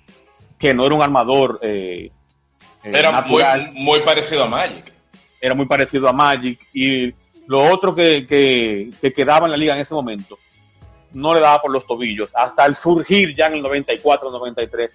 que 0.58 0.74
no 0.74 0.84
era 0.84 0.94
un 0.96 1.02
armador 1.02 1.60
eh, 1.62 2.10
eh, 2.84 2.90
Era 2.92 3.22
muy, 3.22 3.42
muy 3.74 4.00
parecido 4.00 4.42
a 4.44 4.48
Magic. 4.48 4.92
era 5.40 5.54
muy 5.54 5.64
parecido 5.66 6.08
a 6.08 6.12
Magic 6.12 6.58
y 6.74 7.14
lo 7.46 7.62
otro 7.72 7.94
que, 7.94 8.26
que, 8.26 8.90
que 9.00 9.12
quedaba 9.12 9.46
en 9.46 9.52
la 9.52 9.56
liga 9.56 9.74
en 9.74 9.80
ese 9.80 9.94
momento 9.94 10.38
no 11.12 11.32
le 11.34 11.40
daba 11.40 11.60
por 11.62 11.70
los 11.70 11.86
tobillos 11.86 12.30
hasta 12.34 12.66
el 12.66 12.74
surgir 12.76 13.34
ya 13.34 13.46
en 13.46 13.54
el 13.54 13.62
94-93 13.62 14.90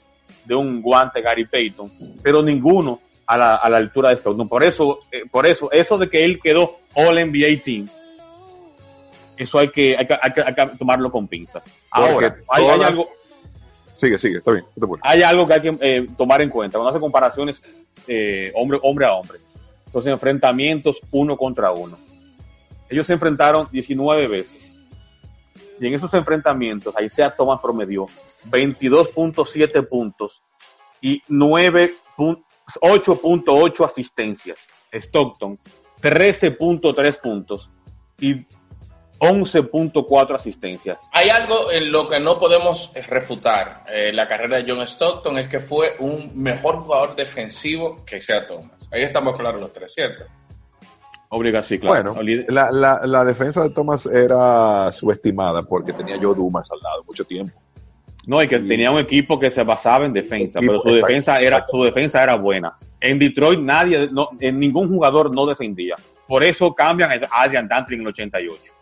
de 0.45 0.55
un 0.55 0.81
guante 0.81 1.21
Gary 1.21 1.45
Payton, 1.45 1.91
pero 2.21 2.41
ninguno 2.43 2.99
a 3.25 3.37
la, 3.37 3.55
a 3.55 3.69
la 3.69 3.77
altura 3.77 4.09
de 4.09 4.15
Stockton. 4.17 4.47
Por 4.49 4.63
eso, 4.63 4.99
eh, 5.11 5.23
por 5.31 5.45
eso, 5.45 5.71
eso 5.71 5.97
de 5.97 6.09
que 6.09 6.23
él 6.23 6.39
quedó 6.43 6.79
All 6.95 7.15
NBA 7.17 7.63
Team, 7.63 7.87
eso 9.37 9.57
hay 9.59 9.69
que, 9.69 9.95
hay 9.97 10.05
que, 10.05 10.13
hay 10.21 10.31
que- 10.33 10.41
hay 10.41 10.53
que 10.53 10.77
tomarlo 10.77 11.11
con 11.11 11.27
pinzas. 11.27 11.63
Ahora, 11.89 12.37
hay, 12.49 12.63
todas- 12.63 12.89
algo, 12.89 13.09
Sigue, 13.93 14.17
sigue, 14.17 14.37
está 14.39 14.51
bien. 14.51 14.65
no 14.75 14.97
hay 15.03 15.21
algo 15.21 15.45
que 15.47 15.53
hay 15.53 15.61
que 15.61 15.77
eh, 15.79 16.07
tomar 16.17 16.41
en 16.41 16.49
cuenta 16.49 16.77
cuando 16.77 16.89
hace 16.89 16.99
comparaciones 16.99 17.61
eh, 18.07 18.51
hombre, 18.55 18.79
hombre 18.81 19.05
a 19.05 19.13
hombre. 19.13 19.37
Entonces, 19.85 20.11
enfrentamientos 20.11 20.99
uno 21.11 21.37
contra 21.37 21.71
uno. 21.71 21.97
Ellos 22.91 23.07
se 23.07 23.13
enfrentaron 23.13 23.67
19 23.71 24.27
veces. 24.27 24.79
Y 25.79 25.87
en 25.87 25.93
esos 25.95 26.13
enfrentamientos, 26.13 26.93
Isaiah 27.01 27.33
Thomas 27.35 27.59
promedió 27.61 28.05
22.7 28.49 29.87
puntos 29.87 30.43
y 31.01 31.23
9 31.27 31.95
pun- 32.17 32.43
8.8 32.81 33.85
asistencias. 33.85 34.59
Stockton, 34.91 35.57
13.3 36.01 37.19
puntos 37.19 37.71
y 38.19 38.45
11.4 39.19 40.35
asistencias. 40.35 40.99
Hay 41.13 41.29
algo 41.29 41.71
en 41.71 41.91
lo 41.91 42.09
que 42.09 42.19
no 42.19 42.39
podemos 42.39 42.91
refutar 43.07 43.85
eh, 43.87 44.11
la 44.11 44.27
carrera 44.27 44.57
de 44.57 44.71
John 44.71 44.81
Stockton 44.81 45.37
es 45.37 45.47
que 45.47 45.59
fue 45.59 45.95
un 45.99 46.31
mejor 46.35 46.79
jugador 46.81 47.15
defensivo 47.15 48.03
que 48.05 48.17
Isaiah 48.17 48.47
Thomas. 48.47 48.89
Ahí 48.91 49.03
estamos 49.03 49.35
claros 49.37 49.61
los 49.61 49.71
tres, 49.71 49.93
¿cierto? 49.93 50.25
Obligación, 51.33 51.79
claro. 51.79 52.13
Bueno, 52.13 52.43
la, 52.49 52.71
la, 52.71 53.01
la, 53.05 53.23
defensa 53.23 53.63
de 53.63 53.69
Thomas 53.69 54.05
era 54.05 54.91
subestimada 54.91 55.63
porque 55.63 55.93
tenía 55.93 56.17
Joe 56.21 56.35
Dumas 56.35 56.69
al 56.69 56.79
lado 56.79 57.05
mucho 57.05 57.23
tiempo. 57.23 57.57
No, 58.27 58.43
y 58.43 58.49
que 58.49 58.59
tenía 58.59 58.91
un 58.91 58.99
equipo 58.99 59.39
que 59.39 59.49
se 59.49 59.63
basaba 59.63 60.05
en 60.05 60.11
defensa, 60.11 60.59
pero 60.59 60.79
su 60.79 60.89
defensa 60.89 61.39
era 61.39 61.65
su 61.65 61.83
defensa 61.83 62.21
era 62.21 62.35
buena. 62.35 62.75
En 62.99 63.17
Detroit 63.17 63.61
nadie, 63.61 64.09
no, 64.11 64.27
en 64.41 64.59
ningún 64.59 64.89
jugador 64.89 65.33
no 65.33 65.45
defendía. 65.45 65.95
Por 66.27 66.43
eso 66.43 66.73
cambian 66.75 67.11
a 67.11 67.27
Adrian 67.31 67.67
Dantley 67.67 67.95
en 67.95 68.01
el 68.01 68.07
88. 68.09 68.73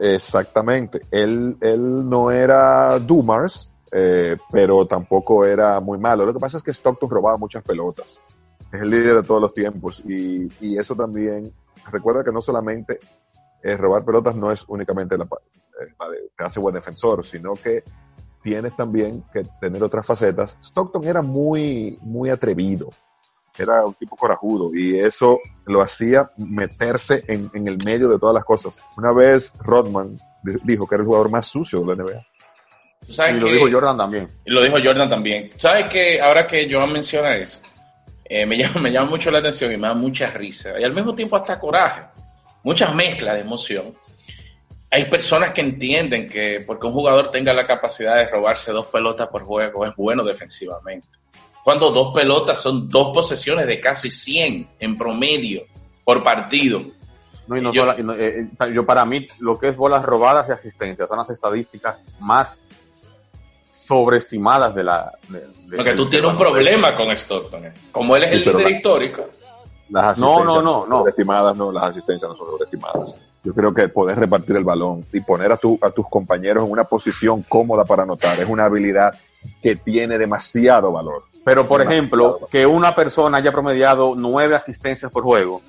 Exactamente. 0.00 1.00
Él, 1.12 1.56
él 1.60 2.08
no 2.08 2.30
era 2.30 2.98
Dumas, 2.98 3.72
eh, 3.92 4.36
pero 4.50 4.84
tampoco 4.84 5.44
era 5.46 5.78
muy 5.78 5.98
malo. 5.98 6.26
Lo 6.26 6.34
que 6.34 6.40
pasa 6.40 6.56
es 6.56 6.62
que 6.64 6.72
Stockton 6.72 7.08
robaba 7.08 7.38
muchas 7.38 7.62
pelotas. 7.62 8.20
Es 8.72 8.82
el 8.82 8.90
líder 8.90 9.14
de 9.14 9.22
todos 9.22 9.40
los 9.40 9.54
tiempos 9.54 10.02
y, 10.04 10.48
y 10.60 10.76
eso 10.76 10.96
también, 10.96 11.52
recuerda 11.90 12.24
que 12.24 12.32
no 12.32 12.40
solamente 12.40 13.00
eh, 13.62 13.76
robar 13.76 14.04
pelotas 14.04 14.34
no 14.36 14.50
es 14.50 14.64
únicamente 14.68 15.16
la, 15.16 15.24
eh, 15.24 15.94
la 15.98 16.08
de, 16.08 16.30
te 16.36 16.44
hace 16.44 16.60
buen 16.60 16.74
defensor, 16.74 17.24
sino 17.24 17.54
que 17.54 17.82
tienes 18.42 18.76
también 18.76 19.24
que 19.32 19.44
tener 19.60 19.82
otras 19.82 20.06
facetas. 20.06 20.56
Stockton 20.60 21.04
era 21.04 21.22
muy, 21.22 21.98
muy 22.02 22.30
atrevido, 22.30 22.90
era 23.56 23.84
un 23.86 23.94
tipo 23.94 24.16
corajudo 24.16 24.74
y 24.74 24.98
eso 24.98 25.38
lo 25.64 25.80
hacía 25.80 26.30
meterse 26.36 27.24
en, 27.28 27.50
en 27.54 27.68
el 27.68 27.78
medio 27.84 28.08
de 28.08 28.18
todas 28.18 28.34
las 28.34 28.44
cosas. 28.44 28.74
Una 28.96 29.12
vez 29.12 29.54
Rodman 29.60 30.18
dijo 30.64 30.86
que 30.86 30.94
era 30.94 31.02
el 31.02 31.06
jugador 31.06 31.30
más 31.30 31.46
sucio 31.46 31.80
de 31.80 31.96
la 31.96 32.02
NBA 32.02 32.26
y 33.08 33.40
lo 33.40 33.46
dijo 33.46 33.70
Jordan 33.70 33.96
también. 33.96 34.28
Y 34.44 34.50
lo 34.50 34.62
dijo 34.62 34.76
Jordan 34.82 35.08
también. 35.08 35.50
¿Sabes 35.56 35.86
que 35.86 36.20
ahora 36.20 36.46
que 36.46 36.68
Joan 36.70 36.92
menciona 36.92 37.36
eso, 37.36 37.60
eh, 38.24 38.46
me, 38.46 38.56
llama, 38.58 38.80
me 38.80 38.90
llama 38.90 39.10
mucho 39.10 39.30
la 39.30 39.38
atención 39.38 39.72
y 39.72 39.76
me 39.76 39.88
da 39.88 39.94
mucha 39.94 40.30
risa. 40.30 40.78
Y 40.78 40.84
al 40.84 40.92
mismo 40.92 41.14
tiempo 41.14 41.36
hasta 41.36 41.58
coraje. 41.58 42.02
Muchas 42.62 42.94
mezclas 42.94 43.34
de 43.34 43.40
emoción. 43.40 43.94
Hay 44.90 45.04
personas 45.06 45.52
que 45.52 45.60
entienden 45.60 46.28
que 46.28 46.62
porque 46.66 46.86
un 46.86 46.92
jugador 46.92 47.30
tenga 47.30 47.52
la 47.52 47.66
capacidad 47.66 48.16
de 48.16 48.28
robarse 48.28 48.70
dos 48.72 48.86
pelotas 48.86 49.28
por 49.28 49.42
juego 49.42 49.84
es 49.84 49.94
bueno 49.96 50.24
defensivamente. 50.24 51.08
Cuando 51.64 51.90
dos 51.90 52.14
pelotas 52.14 52.60
son 52.60 52.88
dos 52.88 53.12
posesiones 53.12 53.66
de 53.66 53.80
casi 53.80 54.10
100 54.10 54.68
en 54.78 54.98
promedio 54.98 55.64
por 56.04 56.22
partido. 56.22 56.82
No, 57.46 57.56
y 57.56 57.60
no 57.60 57.72
yo, 57.72 57.86
solo, 57.92 58.14
eh, 58.14 58.48
yo, 58.72 58.86
para 58.86 59.04
mí 59.04 59.26
lo 59.38 59.58
que 59.58 59.68
es 59.68 59.76
bolas 59.76 60.02
robadas 60.02 60.48
y 60.48 60.52
asistencias 60.52 61.08
son 61.08 61.18
las 61.18 61.30
estadísticas 61.30 62.02
más 62.20 62.60
sobreestimadas 63.84 64.74
de 64.74 64.82
la... 64.82 65.12
De, 65.28 65.40
de, 65.40 65.76
Porque 65.76 65.92
tú 65.94 66.08
tienes 66.08 66.30
un 66.30 66.38
problema 66.38 66.96
con 66.96 67.10
Stockton. 67.10 67.66
Eh. 67.66 67.72
Como 67.92 68.16
él 68.16 68.24
es 68.24 68.32
el 68.32 68.40
líder 68.40 68.62
la, 68.62 68.70
histórico. 68.70 69.24
Las 69.90 70.18
no, 70.18 70.42
no, 70.42 70.62
no, 70.62 70.86
no. 70.86 70.98
Sobreestimadas, 70.98 71.56
no, 71.56 71.70
las 71.70 71.84
asistencias 71.84 72.30
no 72.30 72.36
son 72.36 72.46
sobreestimadas. 72.46 73.14
Yo 73.42 73.52
creo 73.52 73.74
que 73.74 73.88
poder 73.88 74.18
repartir 74.18 74.56
el 74.56 74.64
balón 74.64 75.04
y 75.12 75.20
poner 75.20 75.52
a, 75.52 75.58
tu, 75.58 75.78
a 75.82 75.90
tus 75.90 76.08
compañeros 76.08 76.64
en 76.64 76.72
una 76.72 76.84
posición 76.84 77.42
cómoda 77.42 77.84
para 77.84 78.04
anotar 78.04 78.40
es 78.40 78.48
una 78.48 78.64
habilidad 78.64 79.12
que 79.62 79.76
tiene 79.76 80.16
demasiado 80.16 80.90
valor. 80.90 81.24
Pero, 81.44 81.68
por 81.68 81.82
ejemplo, 81.82 82.34
valor. 82.34 82.48
que 82.50 82.64
una 82.64 82.94
persona 82.94 83.36
haya 83.36 83.52
promediado 83.52 84.14
nueve 84.16 84.56
asistencias 84.56 85.12
por 85.12 85.24
juego 85.24 85.60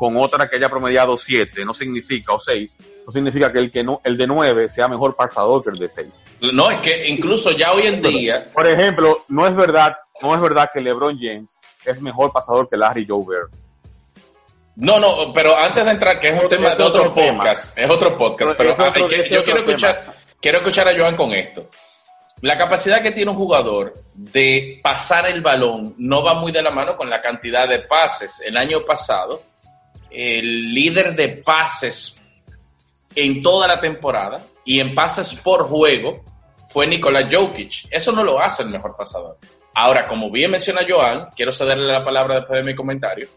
con 0.00 0.16
otra 0.16 0.48
que 0.48 0.56
haya 0.56 0.70
promediado 0.70 1.18
7, 1.18 1.62
no 1.62 1.74
significa, 1.74 2.32
o 2.32 2.40
6, 2.40 2.74
no 3.04 3.12
significa 3.12 3.52
que 3.52 3.58
el, 3.58 3.70
que 3.70 3.84
no, 3.84 4.00
el 4.02 4.16
de 4.16 4.26
9 4.26 4.70
sea 4.70 4.88
mejor 4.88 5.14
pasador 5.14 5.62
que 5.62 5.68
el 5.68 5.76
de 5.76 5.90
6. 5.90 6.08
No, 6.54 6.70
es 6.70 6.80
que 6.80 7.06
incluso 7.06 7.50
ya 7.50 7.70
hoy 7.72 7.86
en 7.86 8.00
día... 8.00 8.50
Por 8.50 8.66
ejemplo, 8.66 9.26
no 9.28 9.46
es 9.46 9.54
verdad, 9.54 9.98
no 10.22 10.34
es 10.34 10.40
verdad 10.40 10.70
que 10.72 10.80
LeBron 10.80 11.18
James 11.20 11.54
es 11.84 12.00
mejor 12.00 12.32
pasador 12.32 12.66
que 12.70 12.78
Larry 12.78 13.06
Jover. 13.06 13.42
No, 14.76 14.98
no, 14.98 15.34
pero 15.34 15.54
antes 15.54 15.84
de 15.84 15.90
entrar, 15.90 16.18
que 16.18 16.30
es 16.30 16.42
un 16.42 16.48
tema 16.48 16.70
de 16.74 16.82
otro, 16.82 17.02
otro 17.02 17.14
podcast, 17.14 17.74
tema. 17.74 17.86
es 17.86 17.92
otro 17.92 18.16
podcast, 18.16 18.56
pero, 18.56 18.74
pero 18.74 18.88
otro, 18.88 19.06
que, 19.06 19.28
yo 19.28 19.44
quiero 19.44 19.60
escuchar, 19.60 20.14
quiero 20.40 20.58
escuchar 20.60 20.88
a 20.88 20.96
Joan 20.96 21.14
con 21.14 21.34
esto. 21.34 21.68
La 22.40 22.56
capacidad 22.56 23.02
que 23.02 23.12
tiene 23.12 23.32
un 23.32 23.36
jugador 23.36 23.92
de 24.14 24.80
pasar 24.82 25.28
el 25.28 25.42
balón 25.42 25.94
no 25.98 26.24
va 26.24 26.32
muy 26.32 26.52
de 26.52 26.62
la 26.62 26.70
mano 26.70 26.96
con 26.96 27.10
la 27.10 27.20
cantidad 27.20 27.68
de 27.68 27.80
pases. 27.80 28.40
El 28.40 28.56
año 28.56 28.82
pasado, 28.86 29.49
el 30.10 30.72
líder 30.72 31.14
de 31.14 31.28
pases 31.28 32.20
en 33.14 33.42
toda 33.42 33.66
la 33.66 33.80
temporada 33.80 34.44
y 34.64 34.80
en 34.80 34.94
pases 34.94 35.34
por 35.36 35.64
juego 35.64 36.22
fue 36.70 36.86
Nikola 36.86 37.28
Jokic. 37.30 37.88
Eso 37.90 38.12
no 38.12 38.22
lo 38.22 38.40
hace 38.40 38.62
el 38.62 38.70
mejor 38.70 38.96
pasador. 38.96 39.38
Ahora, 39.74 40.08
como 40.08 40.30
bien 40.30 40.50
menciona 40.50 40.82
Joan, 40.88 41.28
quiero 41.34 41.52
cederle 41.52 41.92
la 41.92 42.04
palabra 42.04 42.40
después 42.40 42.58
de 42.58 42.64
mi 42.64 42.74
comentario, 42.74 43.28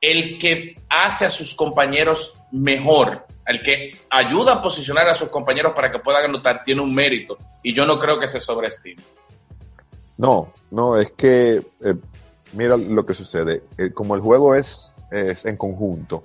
el 0.00 0.38
que 0.38 0.78
hace 0.88 1.26
a 1.26 1.30
sus 1.30 1.54
compañeros 1.54 2.40
mejor, 2.52 3.26
el 3.46 3.62
que 3.62 3.98
ayuda 4.10 4.54
a 4.54 4.62
posicionar 4.62 5.08
a 5.08 5.14
sus 5.14 5.28
compañeros 5.28 5.74
para 5.74 5.90
que 5.90 5.98
puedan 5.98 6.24
anotar, 6.24 6.64
tiene 6.64 6.82
un 6.82 6.94
mérito 6.94 7.38
y 7.62 7.74
yo 7.74 7.86
no 7.86 7.98
creo 7.98 8.18
que 8.18 8.28
se 8.28 8.40
sobreestime. 8.40 9.02
No, 10.18 10.52
no, 10.70 10.96
es 10.96 11.12
que 11.12 11.56
eh, 11.56 11.94
mira 12.52 12.76
lo 12.76 13.04
que 13.04 13.14
sucede. 13.14 13.62
Eh, 13.76 13.90
como 13.92 14.14
el 14.14 14.22
juego 14.22 14.54
es 14.54 14.95
es 15.10 15.44
en 15.44 15.56
conjunto. 15.56 16.22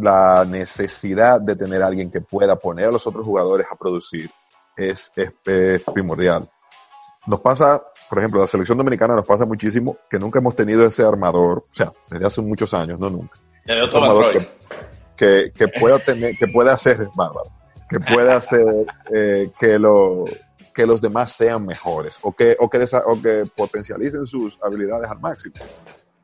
La 0.00 0.44
necesidad 0.44 1.40
de 1.40 1.54
tener 1.54 1.82
a 1.82 1.86
alguien 1.86 2.10
que 2.10 2.20
pueda 2.20 2.56
poner 2.56 2.88
a 2.88 2.92
los 2.92 3.06
otros 3.06 3.24
jugadores 3.24 3.66
a 3.70 3.76
producir 3.76 4.30
es, 4.76 5.12
es, 5.14 5.32
es 5.44 5.82
primordial. 5.82 6.48
Nos 7.26 7.40
pasa, 7.40 7.82
por 8.08 8.18
ejemplo, 8.18 8.40
la 8.40 8.46
selección 8.46 8.78
dominicana 8.78 9.14
nos 9.14 9.26
pasa 9.26 9.44
muchísimo 9.44 9.96
que 10.08 10.18
nunca 10.18 10.38
hemos 10.38 10.56
tenido 10.56 10.84
ese 10.84 11.04
armador, 11.04 11.58
o 11.58 11.72
sea, 11.72 11.92
desde 12.10 12.26
hace 12.26 12.40
muchos 12.40 12.72
años, 12.74 12.98
no 12.98 13.10
nunca. 13.10 13.38
Ese 13.64 13.98
armador 13.98 14.32
que, 14.32 14.48
que, 15.16 15.52
que, 15.54 15.68
pueda 15.68 15.98
tener, 15.98 16.36
que 16.36 16.48
pueda 16.48 16.72
hacer, 16.72 17.08
bárbaro, 17.14 17.50
que 17.88 18.00
pueda 18.00 18.36
hacer 18.36 18.64
eh, 19.12 19.50
que 19.58 19.78
lo, 19.78 20.24
que 20.74 20.86
los 20.86 21.00
demás 21.00 21.32
sean 21.32 21.66
mejores 21.66 22.20
o 22.22 22.32
que, 22.32 22.56
o 22.58 22.70
que, 22.70 22.86
o 23.04 23.20
que 23.20 23.50
potencialicen 23.54 24.26
sus 24.26 24.58
habilidades 24.62 25.10
al 25.10 25.18
máximo. 25.18 25.56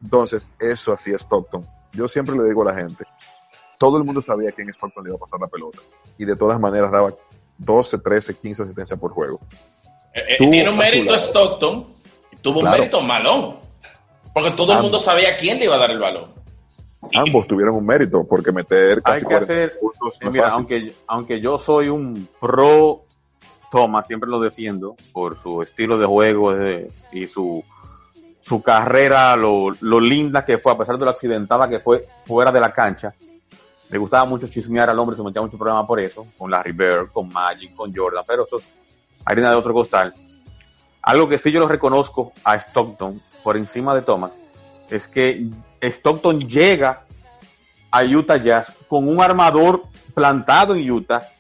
Entonces, 0.05 0.51
eso 0.61 0.93
hacía 0.93 1.17
Stockton. 1.17 1.67
Yo 1.93 2.07
siempre 2.07 2.37
le 2.37 2.45
digo 2.45 2.63
a 2.63 2.73
la 2.73 2.75
gente, 2.75 3.05
todo 3.79 3.97
el 3.97 4.05
mundo 4.05 4.21
sabía 4.21 4.53
quién 4.53 4.69
Stockton 4.69 5.03
le 5.03 5.11
iba 5.11 5.17
a 5.17 5.21
pasar 5.21 5.41
la 5.41 5.49
pelota. 5.49 5.79
Y 6.19 6.27
de 6.27 6.37
todas 6.37 6.61
maneras 6.61 6.93
daba 6.93 7.15
12, 7.59 7.99
13, 7.99 8.35
15 8.35 8.63
asistencias 8.63 9.01
por 9.01 9.13
juego. 9.13 9.41
Eh, 10.13 10.37
tiene 10.39 10.69
un 10.69 10.77
mérito 10.77 11.15
Stockton, 11.15 11.95
tuvo 12.43 12.61
claro. 12.61 12.77
un 12.77 12.81
mérito 12.81 13.01
Malón. 13.01 13.57
Porque 14.35 14.51
todo 14.51 14.73
Ambos. 14.73 14.77
el 14.77 14.83
mundo 14.83 15.01
sabía 15.01 15.39
quién 15.39 15.59
le 15.59 15.65
iba 15.65 15.77
a 15.77 15.79
dar 15.79 15.91
el 15.91 15.99
balón. 15.99 16.35
Ambos 17.15 17.47
tuvieron 17.47 17.77
un 17.77 17.87
mérito, 17.87 18.27
porque 18.27 18.53
meter 18.53 19.03
casi 19.03 19.25
Hay 19.25 19.29
que 19.29 19.35
hacer, 19.35 19.79
puntos 19.79 20.19
no 20.23 20.31
mira, 20.31 20.49
aunque, 20.49 20.93
aunque 21.07 21.41
yo 21.41 21.59
soy 21.59 21.89
un 21.89 22.29
pro 22.41 23.05
Thomas, 23.71 24.07
siempre 24.07 24.31
lo 24.31 24.41
defiendo 24.41 24.97
por 25.13 25.37
su 25.37 25.63
estilo 25.63 25.99
de 25.99 26.07
juego 26.07 26.57
eh, 26.57 26.89
y 27.13 27.27
su 27.27 27.63
su 28.45 28.61
carrera, 28.61 29.35
lo, 29.37 29.71
lo, 29.81 29.99
linda 29.99 30.45
que 30.45 30.59
fue, 30.59 30.73
a 30.73 30.77
pesar 30.77 30.99
de 30.99 31.07
lo 31.07 31.11
accidentada 31.11 31.67
que 31.67 31.81
fue 31.81 32.07
fuera 32.27 32.53
de 32.53 32.61
la 32.61 32.71
cancha. 32.71 33.15
Le 33.89 33.97
gustaba 33.97 34.27
mucho 34.27 34.49
chismear 34.49 34.91
al 34.91 34.99
hombre, 34.99 35.17
se 35.17 35.23
metía 35.23 35.41
mucho 35.41 35.57
problema 35.57 35.87
por 35.87 35.99
eso, 35.99 36.27
con 36.37 36.51
Larry 36.51 36.73
Bird, 36.73 37.11
con 37.11 37.31
Magic, 37.31 37.75
con 37.75 37.95
Jordan, 37.95 38.23
pero 38.27 38.45
eso 38.45 38.59
es 38.59 38.69
harina 39.25 39.49
de 39.49 39.57
otro 39.57 39.73
costal. 39.73 40.13
Algo 41.01 41.27
que 41.27 41.39
sí 41.39 41.51
yo 41.51 41.59
lo 41.59 41.69
reconozco 41.69 42.35
a 42.45 42.57
Stockton 42.57 43.23
por 43.43 43.57
encima 43.57 43.95
de 43.95 44.03
Thomas 44.03 44.45
es 44.91 45.09
que 45.09 45.47
Stockton 45.81 46.41
llega 46.41 47.03
a 47.91 48.05
Utah 48.05 48.37
Jazz 48.37 48.71
con 48.89 49.09
un 49.09 49.23
armador 49.23 49.85
plantado 50.13 50.75
en 50.75 50.91
Utah. 50.91 51.31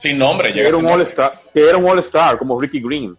Sin 0.00 0.18
nombre, 0.18 0.52
que 0.52 0.68
era, 0.68 0.76
un 0.76 0.86
all 0.86 1.00
-star, 1.00 1.32
que 1.50 1.66
era 1.66 1.78
un 1.78 1.88
All-Star, 1.88 2.36
como 2.36 2.60
Ricky 2.60 2.82
Green 2.82 3.16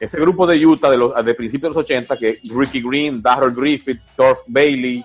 ese 0.00 0.18
grupo 0.20 0.46
de 0.46 0.64
Utah 0.64 0.90
de, 0.90 0.96
los, 0.96 1.24
de 1.24 1.34
principios 1.34 1.70
de 1.70 1.74
los 1.74 1.84
80, 1.84 2.16
que 2.16 2.40
Ricky 2.44 2.82
Green, 2.82 3.22
Darrell 3.22 3.54
Griffith, 3.54 4.00
Torf 4.16 4.40
Bailey, 4.46 5.04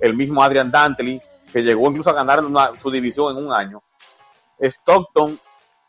el 0.00 0.14
mismo 0.14 0.42
Adrian 0.42 0.70
Dantley, 0.70 1.20
que 1.52 1.62
llegó 1.62 1.88
incluso 1.88 2.10
a 2.10 2.14
ganar 2.14 2.44
una, 2.44 2.76
su 2.76 2.90
división 2.90 3.36
en 3.36 3.44
un 3.44 3.52
año, 3.52 3.82
Stockton 4.60 5.38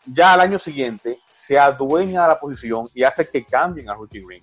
ya 0.05 0.33
al 0.33 0.41
año 0.41 0.57
siguiente 0.57 1.19
se 1.29 1.57
adueña 1.57 2.23
de 2.23 2.27
la 2.29 2.39
posición 2.39 2.87
y 2.93 3.03
hace 3.03 3.27
que 3.27 3.43
cambien 3.43 3.89
a 3.89 3.95
Ricky 3.95 4.21
Green. 4.21 4.41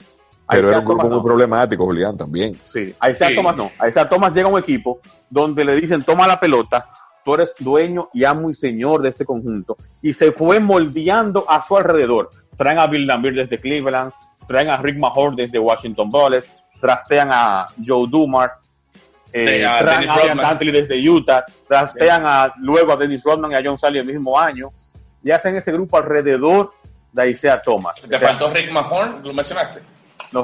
Pero 0.48 0.68
era 0.68 0.78
un 0.78 0.84
grupo 0.84 1.08
muy 1.08 1.16
no. 1.16 1.24
problemático, 1.24 1.84
Julián, 1.84 2.16
también. 2.16 2.56
Sí, 2.64 2.94
a 3.00 3.10
Isaiah 3.10 3.30
sí. 3.30 3.36
Thomas 3.36 3.56
no. 3.56 3.72
A 3.78 3.88
Isaiah 3.88 4.08
Thomas 4.08 4.32
llega 4.32 4.46
un 4.48 4.58
equipo 4.58 5.00
donde 5.28 5.64
le 5.64 5.74
dicen, 5.74 6.04
toma 6.04 6.26
la 6.28 6.38
pelota, 6.38 6.88
tú 7.26 7.34
eres 7.34 7.52
dueño 7.58 8.08
y 8.14 8.24
amo 8.24 8.48
y 8.50 8.54
señor 8.54 9.02
de 9.02 9.08
este 9.08 9.24
conjunto. 9.24 9.76
Y 10.00 10.12
se 10.12 10.30
fue 10.30 10.60
moldeando 10.60 11.44
a 11.48 11.60
su 11.60 11.76
alrededor 11.76 12.30
traen 12.56 12.78
a 12.78 12.86
Bill 12.86 13.06
Lambert 13.06 13.36
desde 13.36 13.58
Cleveland, 13.60 14.12
traen 14.46 14.70
a 14.70 14.78
Rick 14.78 14.96
Mahorn 14.96 15.34
desde 15.36 15.58
Washington 15.58 16.10
Bullets, 16.10 16.48
trastean 16.80 17.28
a 17.32 17.68
Joe 17.84 18.06
Dumas, 18.08 18.58
eh, 19.32 19.66
a 19.66 19.78
traen 19.78 20.08
a 20.08 20.14
Adrian 20.14 20.38
Dantley 20.38 20.72
desde 20.72 20.96
Utah, 21.10 21.44
trastean 21.68 22.22
a, 22.24 22.54
luego 22.58 22.92
a 22.92 22.96
Dennis 22.96 23.22
Rodman 23.24 23.50
y 23.52 23.54
a 23.56 23.62
John 23.62 23.76
Sally 23.76 23.98
el 23.98 24.06
mismo 24.06 24.38
año, 24.38 24.70
y 25.22 25.32
hacen 25.32 25.56
ese 25.56 25.70
grupo 25.72 25.98
alrededor 25.98 26.72
de 27.12 27.28
Isaiah 27.28 27.60
Thomas. 27.60 28.00
¿Te 28.00 28.06
o 28.14 28.18
sea, 28.18 28.28
faltó 28.28 28.50
Rick 28.54 28.70
Mahorn? 28.70 29.22
¿Lo 29.22 29.34
mencionaste? 29.34 29.80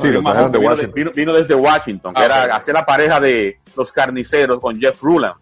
Sí, 0.01 0.11
Rick 0.11 0.23
de 0.23 0.59
vino, 0.59 0.61
Washington. 0.71 0.93
vino- 0.95 1.11
vino 1.12 1.33
desde 1.33 1.55
Washington, 1.55 2.12
que 2.15 2.21
Ah, 2.23 2.25
era 2.27 2.45
ok. 2.45 2.51
hacer 2.53 2.75
la 2.75 2.85
pareja 2.85 3.21
de 3.21 3.59
los 3.77 3.91
carniceros 3.91 4.61
con 4.61 4.79
Jeff 4.79 5.01
Ruland, 5.03 5.35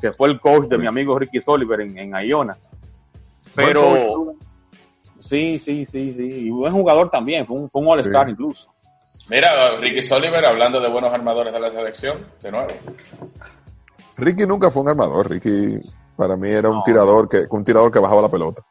que 0.00 0.12
fue 0.12 0.28
el 0.28 0.40
coach 0.40 0.66
de 0.68 0.78
mi 0.78 0.86
amigo 0.86 1.18
Ricky 1.18 1.40
Soliver 1.40 1.80
en, 1.82 1.96
en 1.98 2.14
Iona. 2.26 2.56
Pero 3.54 4.34
sí, 5.20 5.58
sí, 5.58 5.84
sí, 5.84 6.12
sí, 6.14 6.46
y 6.46 6.50
buen 6.50 6.72
jugador 6.72 7.10
también, 7.10 7.46
fue 7.46 7.56
un, 7.56 7.68
fue 7.70 7.82
un 7.82 7.88
All-Star 7.88 8.26
Sí. 8.26 8.32
incluso. 8.32 8.68
Mira, 9.28 9.76
Ricky 9.78 10.02
Soliver 10.02 10.44
hablando 10.44 10.80
de 10.80 10.88
buenos 10.88 11.12
armadores 11.12 11.52
de 11.52 11.60
la 11.60 11.70
selección, 11.70 12.26
de 12.42 12.50
nuevo. 12.50 12.68
Ricky 14.16 14.46
nunca 14.46 14.70
fue 14.70 14.82
un 14.82 14.88
armador. 14.88 15.30
Ricky 15.30 15.78
para 16.16 16.36
mí 16.36 16.48
era 16.50 16.68
un 16.68 16.76
No. 16.78 16.82
tirador 16.84 17.28
que 17.28 17.44
un 17.50 17.64
tirador 17.64 17.90
que 17.92 17.98
bajaba 17.98 18.22
la 18.22 18.28
pelota. 18.28 18.62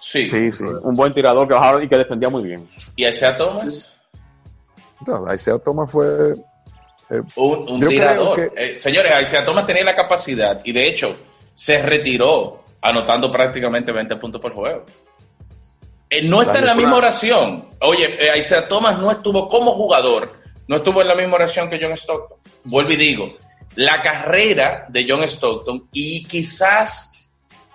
Sí. 0.00 0.28
Sí, 0.30 0.52
sí, 0.52 0.64
un 0.64 0.94
buen 0.94 1.12
tirador 1.12 1.46
que 1.48 1.54
bajaba 1.54 1.82
y 1.82 1.88
que 1.88 1.96
defendía 1.98 2.28
muy 2.28 2.42
bien. 2.44 2.68
¿Y 2.96 3.06
Isaiah 3.06 3.36
Thomas? 3.36 3.94
No, 5.06 5.32
Isaiah 5.34 5.58
Thomas 5.58 5.90
fue 5.90 6.34
eh, 7.10 7.22
Un, 7.36 7.80
tirador. 7.88 8.36
que- 8.36 8.74
Eh, 8.74 8.78
señores, 8.78 9.12
Isaiah 9.22 9.44
Thomas 9.44 9.66
tenía 9.66 9.84
la 9.84 9.94
capacidad 9.96 10.60
y 10.64 10.72
de 10.72 10.86
hecho 10.88 11.16
se 11.54 11.82
retiró 11.82 12.64
anotando 12.82 13.30
prácticamente 13.32 13.90
20 13.92 14.16
puntos 14.16 14.40
por 14.40 14.52
juego. 14.54 14.84
Eh, 16.10 16.22
no 16.22 16.42
está 16.42 16.58
en 16.58 16.66
la 16.66 16.74
misma 16.74 16.96
oración. 16.96 17.68
Oye, 17.80 18.16
eh, 18.18 18.38
Isaiah 18.38 18.66
Thomas 18.68 18.98
no 18.98 19.10
estuvo 19.10 19.48
como 19.48 19.72
jugador, 19.72 20.32
no 20.66 20.76
estuvo 20.76 21.02
en 21.02 21.08
la 21.08 21.14
misma 21.14 21.34
oración 21.34 21.68
que 21.68 21.78
John 21.80 21.92
Stockton. 21.92 22.38
Vuelvo 22.64 22.92
y 22.92 22.96
digo, 22.96 23.36
la 23.74 24.00
carrera 24.00 24.86
de 24.88 25.06
John 25.08 25.22
Stockton 25.24 25.88
y 25.92 26.24
quizás 26.24 27.30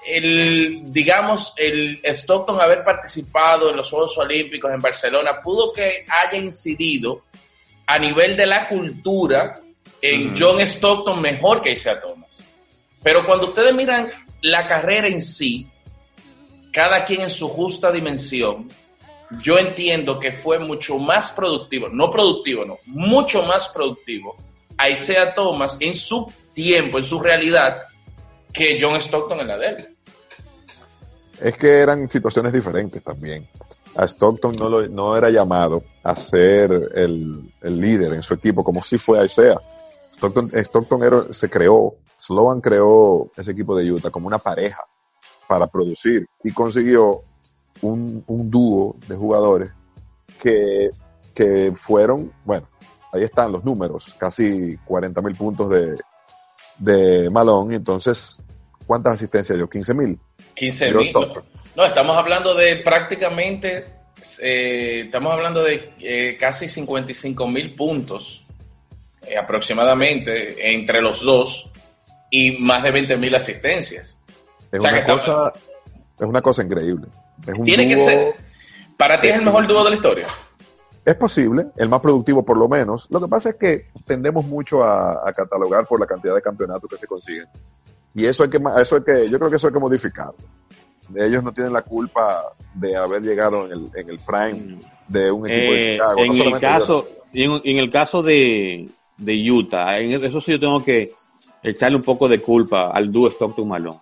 el, 0.05 0.81
digamos, 0.91 1.53
el 1.57 1.99
Stockton 2.03 2.59
haber 2.59 2.83
participado 2.83 3.69
en 3.69 3.77
los 3.77 3.89
Juegos 3.89 4.17
Olímpicos 4.17 4.71
en 4.73 4.81
Barcelona 4.81 5.39
pudo 5.41 5.71
que 5.71 6.05
haya 6.07 6.37
incidido 6.37 7.21
a 7.85 7.99
nivel 7.99 8.35
de 8.35 8.45
la 8.45 8.67
cultura 8.67 9.59
en 10.01 10.35
John 10.37 10.59
Stockton 10.61 11.21
mejor 11.21 11.61
que 11.61 11.73
Isaiah 11.73 11.99
Thomas. 12.01 12.29
Pero 13.01 13.25
cuando 13.25 13.47
ustedes 13.47 13.73
miran 13.73 14.09
la 14.41 14.67
carrera 14.67 15.07
en 15.07 15.21
sí, 15.21 15.67
cada 16.71 17.05
quien 17.05 17.21
en 17.21 17.29
su 17.29 17.47
justa 17.49 17.91
dimensión, 17.91 18.69
yo 19.41 19.57
entiendo 19.57 20.19
que 20.19 20.31
fue 20.31 20.59
mucho 20.59 20.97
más 20.97 21.31
productivo, 21.31 21.89
no 21.89 22.11
productivo, 22.11 22.65
no, 22.65 22.79
mucho 22.85 23.43
más 23.43 23.69
productivo 23.69 24.35
a 24.77 24.89
Isaiah 24.89 25.33
Thomas 25.33 25.77
en 25.79 25.93
su 25.93 26.31
tiempo, 26.53 26.97
en 26.97 27.05
su 27.05 27.19
realidad, 27.19 27.83
que 28.51 28.77
John 28.79 28.95
Stockton 28.97 29.39
en 29.39 29.47
la 29.47 29.57
de 29.57 29.67
él. 29.67 29.87
Es 31.41 31.57
que 31.57 31.79
eran 31.79 32.09
situaciones 32.09 32.53
diferentes 32.53 33.03
también. 33.03 33.47
A 33.95 34.05
Stockton 34.07 34.55
no, 34.59 34.69
lo- 34.69 34.87
no 34.87 35.15
era 35.15 35.29
llamado 35.29 35.83
a 36.03 36.15
ser 36.15 36.71
el, 36.95 37.53
el 37.61 37.79
líder 37.79 38.13
en 38.13 38.23
su 38.23 38.33
equipo, 38.33 38.63
como 38.63 38.81
si 38.81 38.97
fue 38.97 39.19
a 39.19 39.25
Isaiah. 39.25 39.59
Stockton, 40.11 40.49
Stockton 40.53 41.03
era- 41.03 41.31
se 41.33 41.49
creó, 41.49 41.95
Sloan 42.17 42.61
creó 42.61 43.31
ese 43.37 43.51
equipo 43.51 43.75
de 43.77 43.91
Utah 43.91 44.09
como 44.11 44.27
una 44.27 44.39
pareja 44.39 44.83
para 45.47 45.67
producir 45.67 46.25
y 46.43 46.51
consiguió 46.51 47.21
un, 47.81 48.23
un 48.27 48.49
dúo 48.49 48.95
de 49.07 49.15
jugadores 49.15 49.71
que, 50.41 50.89
que 51.35 51.73
fueron, 51.75 52.31
bueno, 52.45 52.67
ahí 53.11 53.23
están 53.23 53.51
los 53.51 53.63
números, 53.63 54.15
casi 54.17 54.77
40 54.85 55.21
mil 55.21 55.35
puntos 55.35 55.69
de, 55.69 55.97
de 56.79 57.29
Malone, 57.29 57.75
entonces, 57.75 58.41
¿cuántas 58.87 59.15
asistencias 59.15 59.57
dio? 59.57 59.69
15 59.69 59.93
mil. 59.93 60.19
15 60.55 60.87
Tiró 60.87 60.99
mil. 60.99 61.13
No, 61.75 61.85
estamos 61.85 62.15
hablando 62.17 62.53
de 62.53 62.77
prácticamente, 62.77 63.85
eh, 64.41 65.01
estamos 65.05 65.33
hablando 65.33 65.63
de 65.63 65.93
eh, 65.99 66.37
casi 66.39 66.67
55 66.67 67.47
mil 67.47 67.73
puntos 67.73 68.45
eh, 69.25 69.37
aproximadamente 69.37 70.71
entre 70.73 71.01
los 71.01 71.23
dos 71.23 71.71
y 72.29 72.59
más 72.59 72.83
de 72.83 72.91
20 72.91 73.17
mil 73.17 73.33
asistencias. 73.33 74.15
Es 74.71 74.79
O 74.79 74.81
sea, 74.81 74.91
una 74.91 75.03
cosa, 75.03 75.53
es 76.19 76.25
una 76.25 76.41
cosa 76.41 76.63
increíble. 76.63 77.07
Es 77.47 77.55
un 77.55 77.65
Tiene 77.65 77.87
que 77.87 77.97
ser, 77.97 78.35
para 78.95 79.19
ti 79.19 79.29
es 79.29 79.35
el 79.35 79.43
mejor 79.43 79.67
dúo 79.67 79.83
de 79.83 79.89
la 79.89 79.95
historia. 79.95 80.27
Es 81.05 81.15
posible, 81.15 81.65
el 81.75 81.89
más 81.89 81.99
productivo 81.99 82.45
por 82.45 82.57
lo 82.57 82.69
menos. 82.69 83.09
Lo 83.09 83.19
que 83.19 83.27
pasa 83.27 83.49
es 83.49 83.55
que 83.55 83.87
tendemos 84.05 84.45
mucho 84.45 84.83
a, 84.83 85.27
a 85.27 85.33
catalogar 85.33 85.85
por 85.87 85.99
la 85.99 86.05
cantidad 86.05 86.35
de 86.35 86.41
campeonatos 86.41 86.89
que 86.89 86.97
se 86.97 87.07
consiguen. 87.07 87.47
Y 88.13 88.25
eso 88.25 88.43
hay 88.43 88.49
que, 88.49 88.61
eso 88.77 88.95
hay 88.97 89.03
que, 89.03 89.29
yo 89.29 89.39
creo 89.39 89.49
que 89.49 89.55
eso 89.55 89.67
hay 89.67 89.73
que 89.73 89.79
modificarlo. 89.79 90.35
Ellos 91.15 91.43
no 91.43 91.51
tienen 91.51 91.73
la 91.73 91.81
culpa 91.81 92.43
de 92.73 92.95
haber 92.95 93.21
llegado 93.21 93.65
en 93.65 93.71
el, 93.73 93.87
en 93.95 94.09
el 94.09 94.19
prime 94.19 94.79
de 95.07 95.31
un 95.31 95.49
equipo 95.49 95.73
de 95.73 95.83
Eh, 95.85 95.91
Chicago. 95.93 96.15
No 96.15 96.23
en, 96.23 96.31
el 96.53 96.59
caso, 96.59 97.07
en, 97.33 97.61
en 97.63 97.77
el 97.77 97.89
caso 97.89 98.23
de, 98.23 98.89
de 99.17 99.51
Utah, 99.51 99.99
en 99.99 100.23
eso 100.23 100.39
sí 100.41 100.51
yo 100.53 100.59
tengo 100.59 100.83
que 100.83 101.11
echarle 101.61 101.97
un 101.97 102.03
poco 102.03 102.27
de 102.27 102.41
culpa 102.41 102.89
al 102.91 103.11
dúo 103.11 103.29
Stockton 103.29 103.67
Malone. 103.67 103.99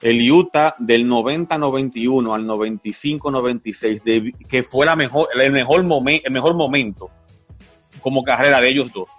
El 0.00 0.30
Utah 0.30 0.74
del 0.78 1.06
90-91 1.06 2.34
al 2.34 2.46
95-96, 2.46 4.02
de- 4.02 4.32
que 4.48 4.62
fue 4.62 4.86
la 4.86 4.96
mejor, 4.96 5.28
el, 5.38 5.52
mejor 5.52 5.82
momen- 5.84 6.22
el 6.24 6.32
mejor 6.32 6.54
momento 6.54 7.10
como 8.00 8.22
carrera 8.22 8.60
de 8.60 8.68
ellos 8.70 8.92
dos, 8.92 9.10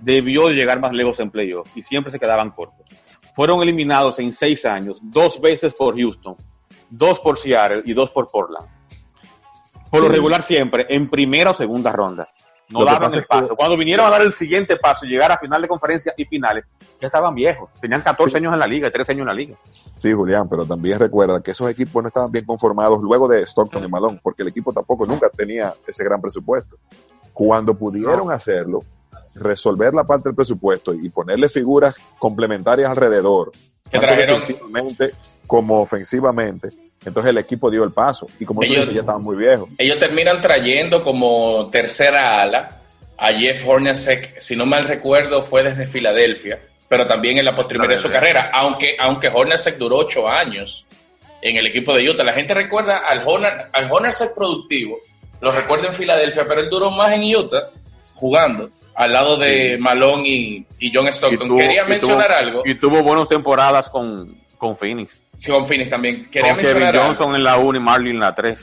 debió 0.00 0.48
de 0.48 0.54
llegar 0.54 0.80
más 0.80 0.92
lejos 0.92 1.20
en 1.20 1.30
playoff 1.30 1.68
y 1.76 1.82
siempre 1.82 2.10
se 2.10 2.18
quedaban 2.18 2.50
cortos. 2.50 2.84
Fueron 3.34 3.62
eliminados 3.62 4.18
en 4.18 4.32
seis 4.32 4.64
años, 4.64 4.98
dos 5.02 5.40
veces 5.40 5.74
por 5.74 5.96
Houston, 5.96 6.34
dos 6.90 7.20
por 7.20 7.38
Seattle 7.38 7.82
y 7.84 7.92
dos 7.94 8.10
por 8.10 8.30
Portland 8.30 8.66
por 9.90 10.00
lo 10.02 10.08
regular 10.08 10.42
siempre 10.42 10.86
en 10.90 11.08
primera 11.08 11.52
o 11.52 11.54
segunda 11.54 11.92
ronda. 11.92 12.28
No 12.68 12.80
Lo 12.80 12.84
daban 12.86 13.10
el 13.12 13.18
es 13.18 13.22
que- 13.24 13.28
paso. 13.28 13.54
Cuando 13.56 13.76
vinieron 13.76 14.04
a 14.06 14.10
dar 14.10 14.20
el 14.22 14.32
siguiente 14.32 14.76
paso 14.76 15.06
llegar 15.06 15.30
a 15.30 15.38
final 15.38 15.62
de 15.62 15.68
conferencia 15.68 16.12
y 16.16 16.24
finales, 16.24 16.64
ya 17.00 17.06
estaban 17.06 17.32
viejos. 17.34 17.70
Tenían 17.80 18.02
14 18.02 18.38
años 18.38 18.52
en 18.52 18.58
la 18.58 18.66
liga 18.66 18.88
y 18.88 18.90
13 18.90 19.12
años 19.12 19.20
en 19.22 19.26
la 19.28 19.32
liga. 19.34 19.54
Sí, 19.98 20.12
Julián, 20.12 20.48
pero 20.48 20.66
también 20.66 20.98
recuerda 20.98 21.40
que 21.40 21.52
esos 21.52 21.70
equipos 21.70 22.02
no 22.02 22.08
estaban 22.08 22.32
bien 22.32 22.44
conformados 22.44 23.00
luego 23.00 23.28
de 23.28 23.42
Stockton 23.46 23.84
y 23.84 23.88
Malone, 23.88 24.18
porque 24.20 24.42
el 24.42 24.48
equipo 24.48 24.72
tampoco 24.72 25.06
nunca 25.06 25.28
tenía 25.30 25.72
ese 25.86 26.02
gran 26.04 26.20
presupuesto. 26.20 26.76
Cuando 27.32 27.78
pudieron 27.78 28.32
hacerlo, 28.32 28.80
resolver 29.36 29.94
la 29.94 30.02
parte 30.04 30.28
del 30.28 30.34
presupuesto 30.34 30.92
y 30.92 31.08
ponerle 31.10 31.48
figuras 31.48 31.94
complementarias 32.18 32.90
alrededor, 32.90 33.52
Que 33.90 33.98
trajeron- 33.98 34.40
defensivamente 34.40 35.10
como 35.46 35.80
ofensivamente, 35.80 36.70
entonces 37.04 37.30
el 37.30 37.38
equipo 37.38 37.70
dio 37.70 37.84
el 37.84 37.92
paso. 37.92 38.26
Y 38.40 38.44
como 38.44 38.62
Ellos- 38.62 38.78
dices, 38.80 38.94
ya 38.94 39.00
estaban 39.00 39.22
muy 39.22 39.36
viejos. 39.36 39.68
Ellos 39.78 39.98
terminan 39.98 40.40
trayendo 40.40 41.02
como 41.04 41.68
tercera 41.70 42.42
ala 42.42 42.78
a 43.16 43.32
Jeff 43.32 43.66
Hornacek, 43.66 44.40
si 44.40 44.56
no 44.56 44.66
mal 44.66 44.84
recuerdo, 44.84 45.42
fue 45.42 45.62
desde 45.62 45.86
Filadelfia, 45.86 46.58
pero 46.88 47.06
también 47.06 47.38
en 47.38 47.44
la 47.44 47.54
posterior 47.54 47.88
de 47.88 47.98
su 47.98 48.10
carrera, 48.10 48.50
aunque, 48.52 48.96
aunque 48.98 49.28
Hornacek 49.28 49.76
duró 49.78 49.98
ocho 49.98 50.28
años 50.28 50.84
en 51.40 51.56
el 51.56 51.66
equipo 51.68 51.94
de 51.94 52.08
Utah. 52.10 52.24
La 52.24 52.32
gente 52.32 52.52
recuerda 52.54 52.98
al, 52.98 53.22
Horna- 53.26 53.68
al 53.72 53.90
Hornacek 53.90 54.34
productivo, 54.34 54.98
lo 55.40 55.52
recuerda 55.52 55.86
en 55.88 55.94
Filadelfia, 55.94 56.44
pero 56.48 56.60
él 56.60 56.68
duró 56.68 56.90
más 56.90 57.12
en 57.12 57.22
Utah 57.34 57.68
jugando 58.14 58.68
al 58.96 59.12
lado 59.12 59.36
de 59.36 59.76
Malone 59.78 60.28
y, 60.28 60.66
y 60.78 60.92
John 60.94 61.06
Stockton. 61.08 61.46
Y 61.46 61.50
tuvo- 61.50 61.58
Quería 61.58 61.84
y 61.84 61.88
mencionar 61.88 62.28
tuvo- 62.28 62.36
algo, 62.36 62.62
Y 62.64 62.74
tuvo 62.76 63.02
buenas 63.02 63.28
temporadas 63.28 63.88
con, 63.90 64.34
con 64.58 64.76
Phoenix. 64.76 65.12
sí, 65.38 65.50
con 65.50 65.66
Phoenix 65.68 65.90
también. 65.90 66.26
Quería 66.30 66.52
con 66.54 66.60
Kevin 66.60 66.72
mencionar 66.74 66.96
algo. 66.96 67.06
Johnson 67.14 67.34
en 67.36 67.44
la 67.44 67.56
1 67.58 67.78
y 67.78 67.82
Marlin 67.82 68.14
en 68.14 68.20
la 68.20 68.34
3. 68.34 68.58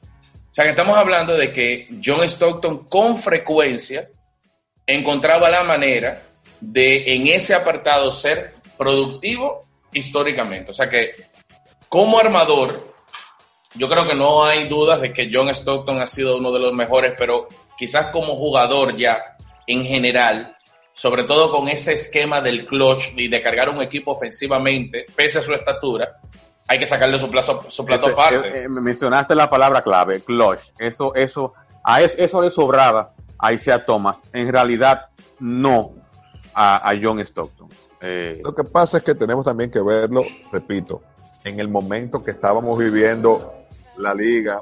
O 0.50 0.54
sea 0.54 0.64
que 0.64 0.70
estamos 0.70 0.96
hablando 0.96 1.36
de 1.36 1.52
que 1.52 1.88
John 2.04 2.24
Stockton 2.24 2.88
con 2.88 3.18
frecuencia 3.18 4.06
encontraba 4.86 5.50
la 5.50 5.62
manera 5.62 6.20
de 6.60 7.14
en 7.14 7.28
ese 7.28 7.54
apartado 7.54 8.12
ser 8.12 8.50
productivo 8.76 9.64
históricamente. 9.92 10.70
O 10.70 10.74
sea 10.74 10.88
que 10.88 11.14
como 11.88 12.18
armador, 12.18 12.92
yo 13.74 13.88
creo 13.88 14.06
que 14.06 14.14
no 14.14 14.44
hay 14.44 14.68
dudas 14.68 15.00
de 15.00 15.12
que 15.12 15.30
John 15.32 15.48
Stockton 15.50 16.00
ha 16.00 16.06
sido 16.06 16.36
uno 16.36 16.50
de 16.52 16.60
los 16.60 16.74
mejores, 16.74 17.14
pero 17.16 17.48
quizás 17.78 18.06
como 18.06 18.36
jugador 18.36 18.96
ya 18.96 19.22
en 19.66 19.84
general, 19.84 20.56
sobre 20.98 21.22
todo 21.22 21.52
con 21.52 21.68
ese 21.68 21.92
esquema 21.92 22.40
del 22.40 22.66
clutch 22.66 23.12
y 23.16 23.28
de 23.28 23.40
cargar 23.40 23.68
un 23.68 23.80
equipo 23.80 24.10
ofensivamente, 24.10 25.06
pese 25.14 25.38
a 25.38 25.42
su 25.42 25.52
estatura, 25.54 26.08
hay 26.66 26.76
que 26.80 26.86
sacarle 26.86 27.20
su, 27.20 27.30
plazo, 27.30 27.64
su 27.70 27.84
plato 27.84 28.08
aparte. 28.08 28.48
Eh, 28.48 28.62
eh, 28.64 28.68
mencionaste 28.68 29.36
la 29.36 29.48
palabra 29.48 29.80
clave, 29.80 30.22
clutch. 30.22 30.72
Eso, 30.76 31.14
eso, 31.14 31.54
a 31.84 32.02
eso, 32.02 32.18
eso 32.18 32.42
le 32.42 32.50
sobraba 32.50 33.14
a 33.38 33.52
Isaiah 33.52 33.84
Thomas. 33.86 34.18
En 34.32 34.50
realidad, 34.50 35.06
no 35.38 35.92
a, 36.52 36.92
John 37.00 37.20
Stockton. 37.20 37.68
Eh, 38.00 38.40
Lo 38.42 38.52
que 38.52 38.64
pasa 38.64 38.98
es 38.98 39.04
que 39.04 39.14
tenemos 39.14 39.44
también 39.44 39.70
que 39.70 39.80
verlo, 39.80 40.24
repito, 40.50 41.00
en 41.44 41.60
el 41.60 41.68
momento 41.68 42.24
que 42.24 42.32
estábamos 42.32 42.76
viviendo 42.76 43.54
la 43.98 44.12
liga 44.14 44.60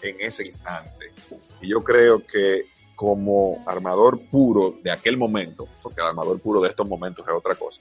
en 0.00 0.16
ese 0.20 0.46
instante. 0.46 1.12
Y 1.60 1.68
yo 1.68 1.84
creo 1.84 2.26
que 2.26 2.62
como 3.00 3.64
armador 3.64 4.20
puro 4.30 4.74
de 4.82 4.90
aquel 4.90 5.16
momento, 5.16 5.64
porque 5.82 6.02
el 6.02 6.08
armador 6.08 6.38
puro 6.38 6.60
de 6.60 6.68
estos 6.68 6.86
momentos 6.86 7.26
es 7.26 7.32
otra 7.32 7.54
cosa, 7.54 7.80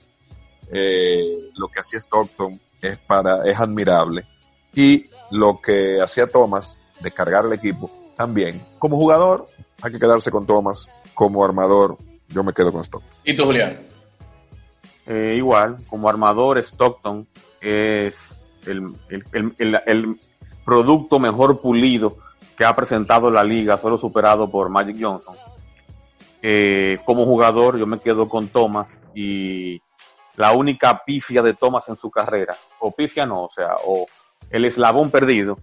lo 0.71 1.67
que 1.67 1.81
hacía 1.81 1.99
Stockton 1.99 2.57
es 2.81 2.97
para, 2.99 3.43
es 3.43 3.59
admirable. 3.59 4.25
Y 4.73 5.07
lo 5.29 5.59
que 5.59 5.99
hacía 6.01 6.27
Thomas 6.27 6.79
de 7.01 7.11
cargar 7.11 7.45
el 7.45 7.51
equipo 7.51 7.91
también. 8.15 8.65
Como 8.77 8.95
jugador, 8.95 9.49
hay 9.81 9.91
que 9.91 9.99
quedarse 9.99 10.31
con 10.31 10.47
Thomas. 10.47 10.89
Como 11.13 11.43
armador, 11.43 11.97
yo 12.29 12.41
me 12.41 12.53
quedo 12.53 12.71
con 12.71 12.81
Stockton. 12.81 13.11
¿Y 13.25 13.35
tú, 13.35 13.43
Julián? 13.43 13.77
Eh, 15.05 15.33
igual, 15.35 15.79
como 15.89 16.07
armador, 16.07 16.59
Stockton 16.59 17.27
es 17.59 18.47
el, 18.65 18.95
el, 19.11 20.17
producto 20.63 21.19
mejor 21.19 21.59
pulido 21.59 22.15
que 22.59 22.65
ha 22.65 22.75
presentado 22.75 23.31
la 23.31 23.41
liga, 23.41 23.77
solo 23.77 23.97
superado 23.97 24.51
por 24.51 24.67
Magic 24.67 24.97
Johnson. 24.99 25.33
Eh, 26.41 26.97
como 27.05 27.23
jugador, 27.23 27.79
yo 27.79 27.87
me 27.87 27.99
quedo 27.99 28.27
con 28.27 28.49
Thomas 28.49 28.97
y 29.15 29.81
la 30.35 30.51
única 30.51 31.03
pifia 31.05 31.41
de 31.41 31.53
Thomas 31.53 31.87
en 31.87 31.95
su 31.95 32.11
carrera, 32.11 32.57
o 32.79 32.91
pifia 32.91 33.25
no, 33.25 33.45
o 33.45 33.49
sea, 33.49 33.77
o 33.85 34.07
el 34.49 34.65
eslabón 34.65 35.09
perdido, 35.09 35.57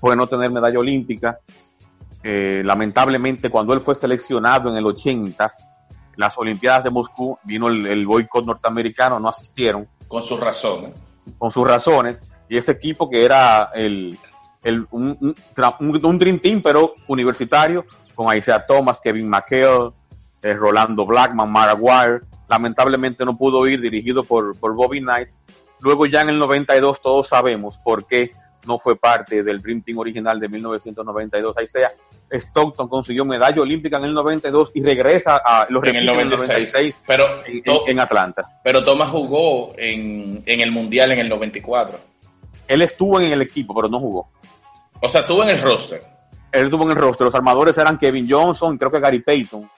fue 0.00 0.16
no 0.16 0.26
tener 0.26 0.50
medalla 0.50 0.80
olímpica. 0.80 1.38
Eh, 2.24 2.62
lamentablemente, 2.64 3.48
cuando 3.48 3.72
él 3.72 3.80
fue 3.80 3.94
seleccionado 3.94 4.70
en 4.70 4.76
el 4.76 4.86
80, 4.86 5.54
las 6.16 6.36
Olimpiadas 6.36 6.82
de 6.82 6.90
Moscú, 6.90 7.38
vino 7.44 7.68
el, 7.68 8.06
boicot 8.06 8.44
norteamericano, 8.44 9.20
no 9.20 9.28
asistieron. 9.28 9.86
Con 10.08 10.24
sus 10.24 10.40
razones. 10.40 10.96
Con 11.38 11.52
sus 11.52 11.64
razones. 11.64 12.24
Y 12.48 12.56
ese 12.56 12.72
equipo 12.72 13.08
que 13.08 13.24
era 13.24 13.70
el, 13.72 14.18
un, 14.90 15.34
un, 15.80 16.18
Dream 16.18 16.38
Team, 16.38 16.62
pero 16.62 16.94
universitario, 17.06 17.84
con 18.14 18.36
Isaiah 18.36 18.64
Thomas, 18.66 19.00
Kevin 19.00 19.28
McHale, 19.28 19.92
eh, 20.42 20.54
Rolando 20.54 21.06
Blackman, 21.06 21.50
Mara 21.50 21.74
Wire, 21.74 22.20
lamentablemente 22.48 23.24
no 23.24 23.36
pudo 23.36 23.66
ir, 23.66 23.80
dirigido 23.80 24.24
por, 24.24 24.58
por 24.58 24.74
Bobby 24.74 25.00
Knight. 25.00 25.28
Luego 25.80 26.06
ya 26.06 26.20
en 26.20 26.30
el 26.30 26.38
92 26.38 27.00
todos 27.00 27.28
sabemos 27.28 27.78
por 27.78 28.06
qué 28.06 28.32
no 28.66 28.78
fue 28.78 28.96
parte 28.96 29.42
del 29.42 29.62
Dream 29.62 29.82
Team 29.82 29.98
original 29.98 30.38
de 30.38 30.48
1992. 30.48 31.56
Ahí 31.56 31.66
sea, 31.66 31.92
Stockton 32.30 32.88
consiguió 32.88 33.24
medalla 33.24 33.62
olímpica 33.62 33.96
en 33.96 34.04
el 34.04 34.14
92 34.14 34.72
y 34.74 34.82
regresa 34.82 35.40
a 35.44 35.66
los 35.68 35.82
en 35.84 35.96
el 35.96 36.06
96, 36.06 36.96
pero, 37.06 37.26
en, 37.46 38.00
Atlanta. 38.00 38.60
Pero 38.62 38.84
Thomas 38.84 39.10
jugó 39.10 39.72
en, 39.76 40.42
en, 40.46 40.60
el 40.60 40.70
Mundial 40.70 41.12
en 41.12 41.20
el 41.20 41.28
94. 41.28 41.98
Él 42.70 42.82
estuvo 42.82 43.18
en 43.18 43.32
el 43.32 43.42
equipo, 43.42 43.74
pero 43.74 43.88
no 43.88 43.98
jugó. 43.98 44.28
O 45.00 45.08
sea, 45.08 45.22
estuvo 45.22 45.42
en 45.42 45.48
el 45.48 45.60
roster. 45.60 46.00
Él 46.52 46.66
estuvo 46.66 46.84
en 46.84 46.90
el 46.90 46.96
roster. 46.96 47.24
Los 47.24 47.34
armadores 47.34 47.76
eran 47.76 47.98
Kevin 47.98 48.28
Johnson, 48.30 48.78
creo 48.78 48.92
que 48.92 49.00
Gary 49.00 49.20
Payton. 49.22 49.68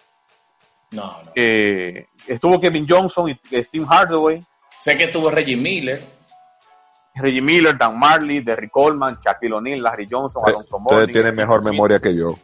No, 0.91 1.03
no. 1.03 1.33
Eh, 1.35 2.05
estuvo 2.27 2.61
Kevin 2.61 2.85
Johnson 2.87 3.31
y 3.31 3.63
Steve 3.63 3.87
Hardaway. 3.89 4.45
Sé 4.79 4.95
que 4.99 5.05
estuvo 5.05 5.31
Reggie 5.31 5.57
Miller. 5.57 6.03
Reggie 7.15 7.41
Miller, 7.41 7.79
Dan 7.79 7.99
Marley, 7.99 8.41
Derrick 8.41 8.71
Coleman, 8.71 9.19
Shaquille 9.25 9.55
O'Neal, 9.55 9.83
Larry 9.83 10.07
Johnson, 10.11 10.43
Alonso 10.45 10.79
Mourning. 10.79 11.01
Ustedes 11.01 11.13
tienen 11.15 11.35
mejor 11.35 11.65
memoria 11.65 11.99
que 11.99 12.15
yo. 12.15 12.39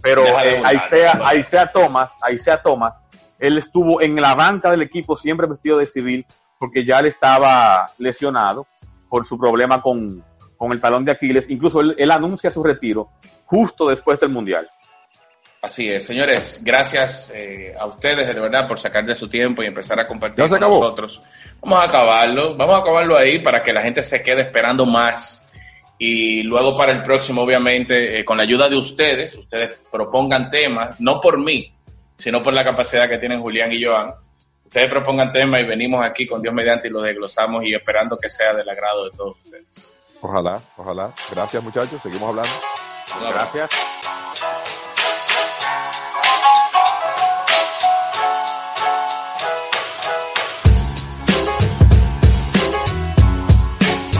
Pero 0.00 0.22
eh, 0.22 0.62
ahí, 0.64 0.78
sea, 0.78 1.20
ahí 1.24 1.42
sea 1.42 1.72
Thomas, 1.72 2.12
ahí 2.22 2.38
sea 2.38 2.62
Thomas, 2.62 2.94
él 3.40 3.58
estuvo 3.58 4.00
en 4.00 4.14
la 4.14 4.36
banca 4.36 4.70
del 4.70 4.82
equipo 4.82 5.16
siempre 5.16 5.48
vestido 5.48 5.78
de 5.78 5.86
civil 5.86 6.24
porque 6.56 6.84
ya 6.84 7.02
le 7.02 7.08
estaba 7.08 7.90
lesionado 7.98 8.68
por 9.08 9.24
su 9.24 9.38
problema 9.38 9.80
con, 9.80 10.24
el 10.70 10.80
talón 10.80 11.04
de 11.04 11.12
Aquiles. 11.12 11.48
Incluso 11.50 11.80
él, 11.80 11.94
él 11.98 12.10
anuncia 12.10 12.50
su 12.50 12.62
retiro 12.62 13.08
justo 13.44 13.88
después 13.88 14.20
del 14.20 14.30
Mundial. 14.30 14.68
Así 15.60 15.90
es, 15.90 16.06
señores, 16.06 16.60
gracias 16.62 17.32
eh, 17.34 17.74
a 17.78 17.86
ustedes 17.86 18.32
de 18.32 18.40
verdad 18.40 18.68
por 18.68 18.78
sacar 18.78 19.04
de 19.04 19.16
su 19.16 19.28
tiempo 19.28 19.62
y 19.62 19.66
empezar 19.66 19.98
a 19.98 20.06
compartir 20.06 20.46
con 20.48 20.60
nosotros. 20.60 21.20
Vamos 21.60 21.80
a 21.80 21.84
acabarlo, 21.84 22.56
vamos 22.56 22.76
a 22.76 22.78
acabarlo 22.78 23.16
ahí 23.16 23.40
para 23.40 23.60
que 23.60 23.72
la 23.72 23.82
gente 23.82 24.02
se 24.04 24.22
quede 24.22 24.42
esperando 24.42 24.86
más 24.86 25.42
y 25.98 26.44
luego 26.44 26.76
para 26.76 26.92
el 26.92 27.02
próximo, 27.02 27.42
obviamente, 27.42 28.20
eh, 28.20 28.24
con 28.24 28.36
la 28.36 28.44
ayuda 28.44 28.68
de 28.68 28.76
ustedes, 28.76 29.34
ustedes 29.34 29.72
propongan 29.90 30.48
temas, 30.48 31.00
no 31.00 31.20
por 31.20 31.38
mí, 31.38 31.72
sino 32.16 32.40
por 32.40 32.52
la 32.52 32.62
capacidad 32.62 33.08
que 33.08 33.18
tienen 33.18 33.40
Julián 33.40 33.72
y 33.72 33.82
Joan. 33.82 34.12
Ustedes 34.68 34.90
propongan 34.90 35.32
temas 35.32 35.62
y 35.62 35.64
venimos 35.64 36.04
aquí 36.04 36.26
con 36.26 36.42
Dios 36.42 36.52
mediante 36.52 36.88
y 36.88 36.90
los 36.90 37.02
desglosamos 37.02 37.64
y 37.64 37.74
esperando 37.74 38.18
que 38.18 38.28
sea 38.28 38.52
del 38.52 38.68
agrado 38.68 39.06
de 39.06 39.16
todos 39.16 39.36
ustedes. 39.42 39.90
Ojalá, 40.20 40.60
ojalá. 40.76 41.14
Gracias 41.30 41.62
muchachos, 41.62 42.02
seguimos 42.02 42.28
hablando. 42.28 42.52
Gracias. 43.18 43.70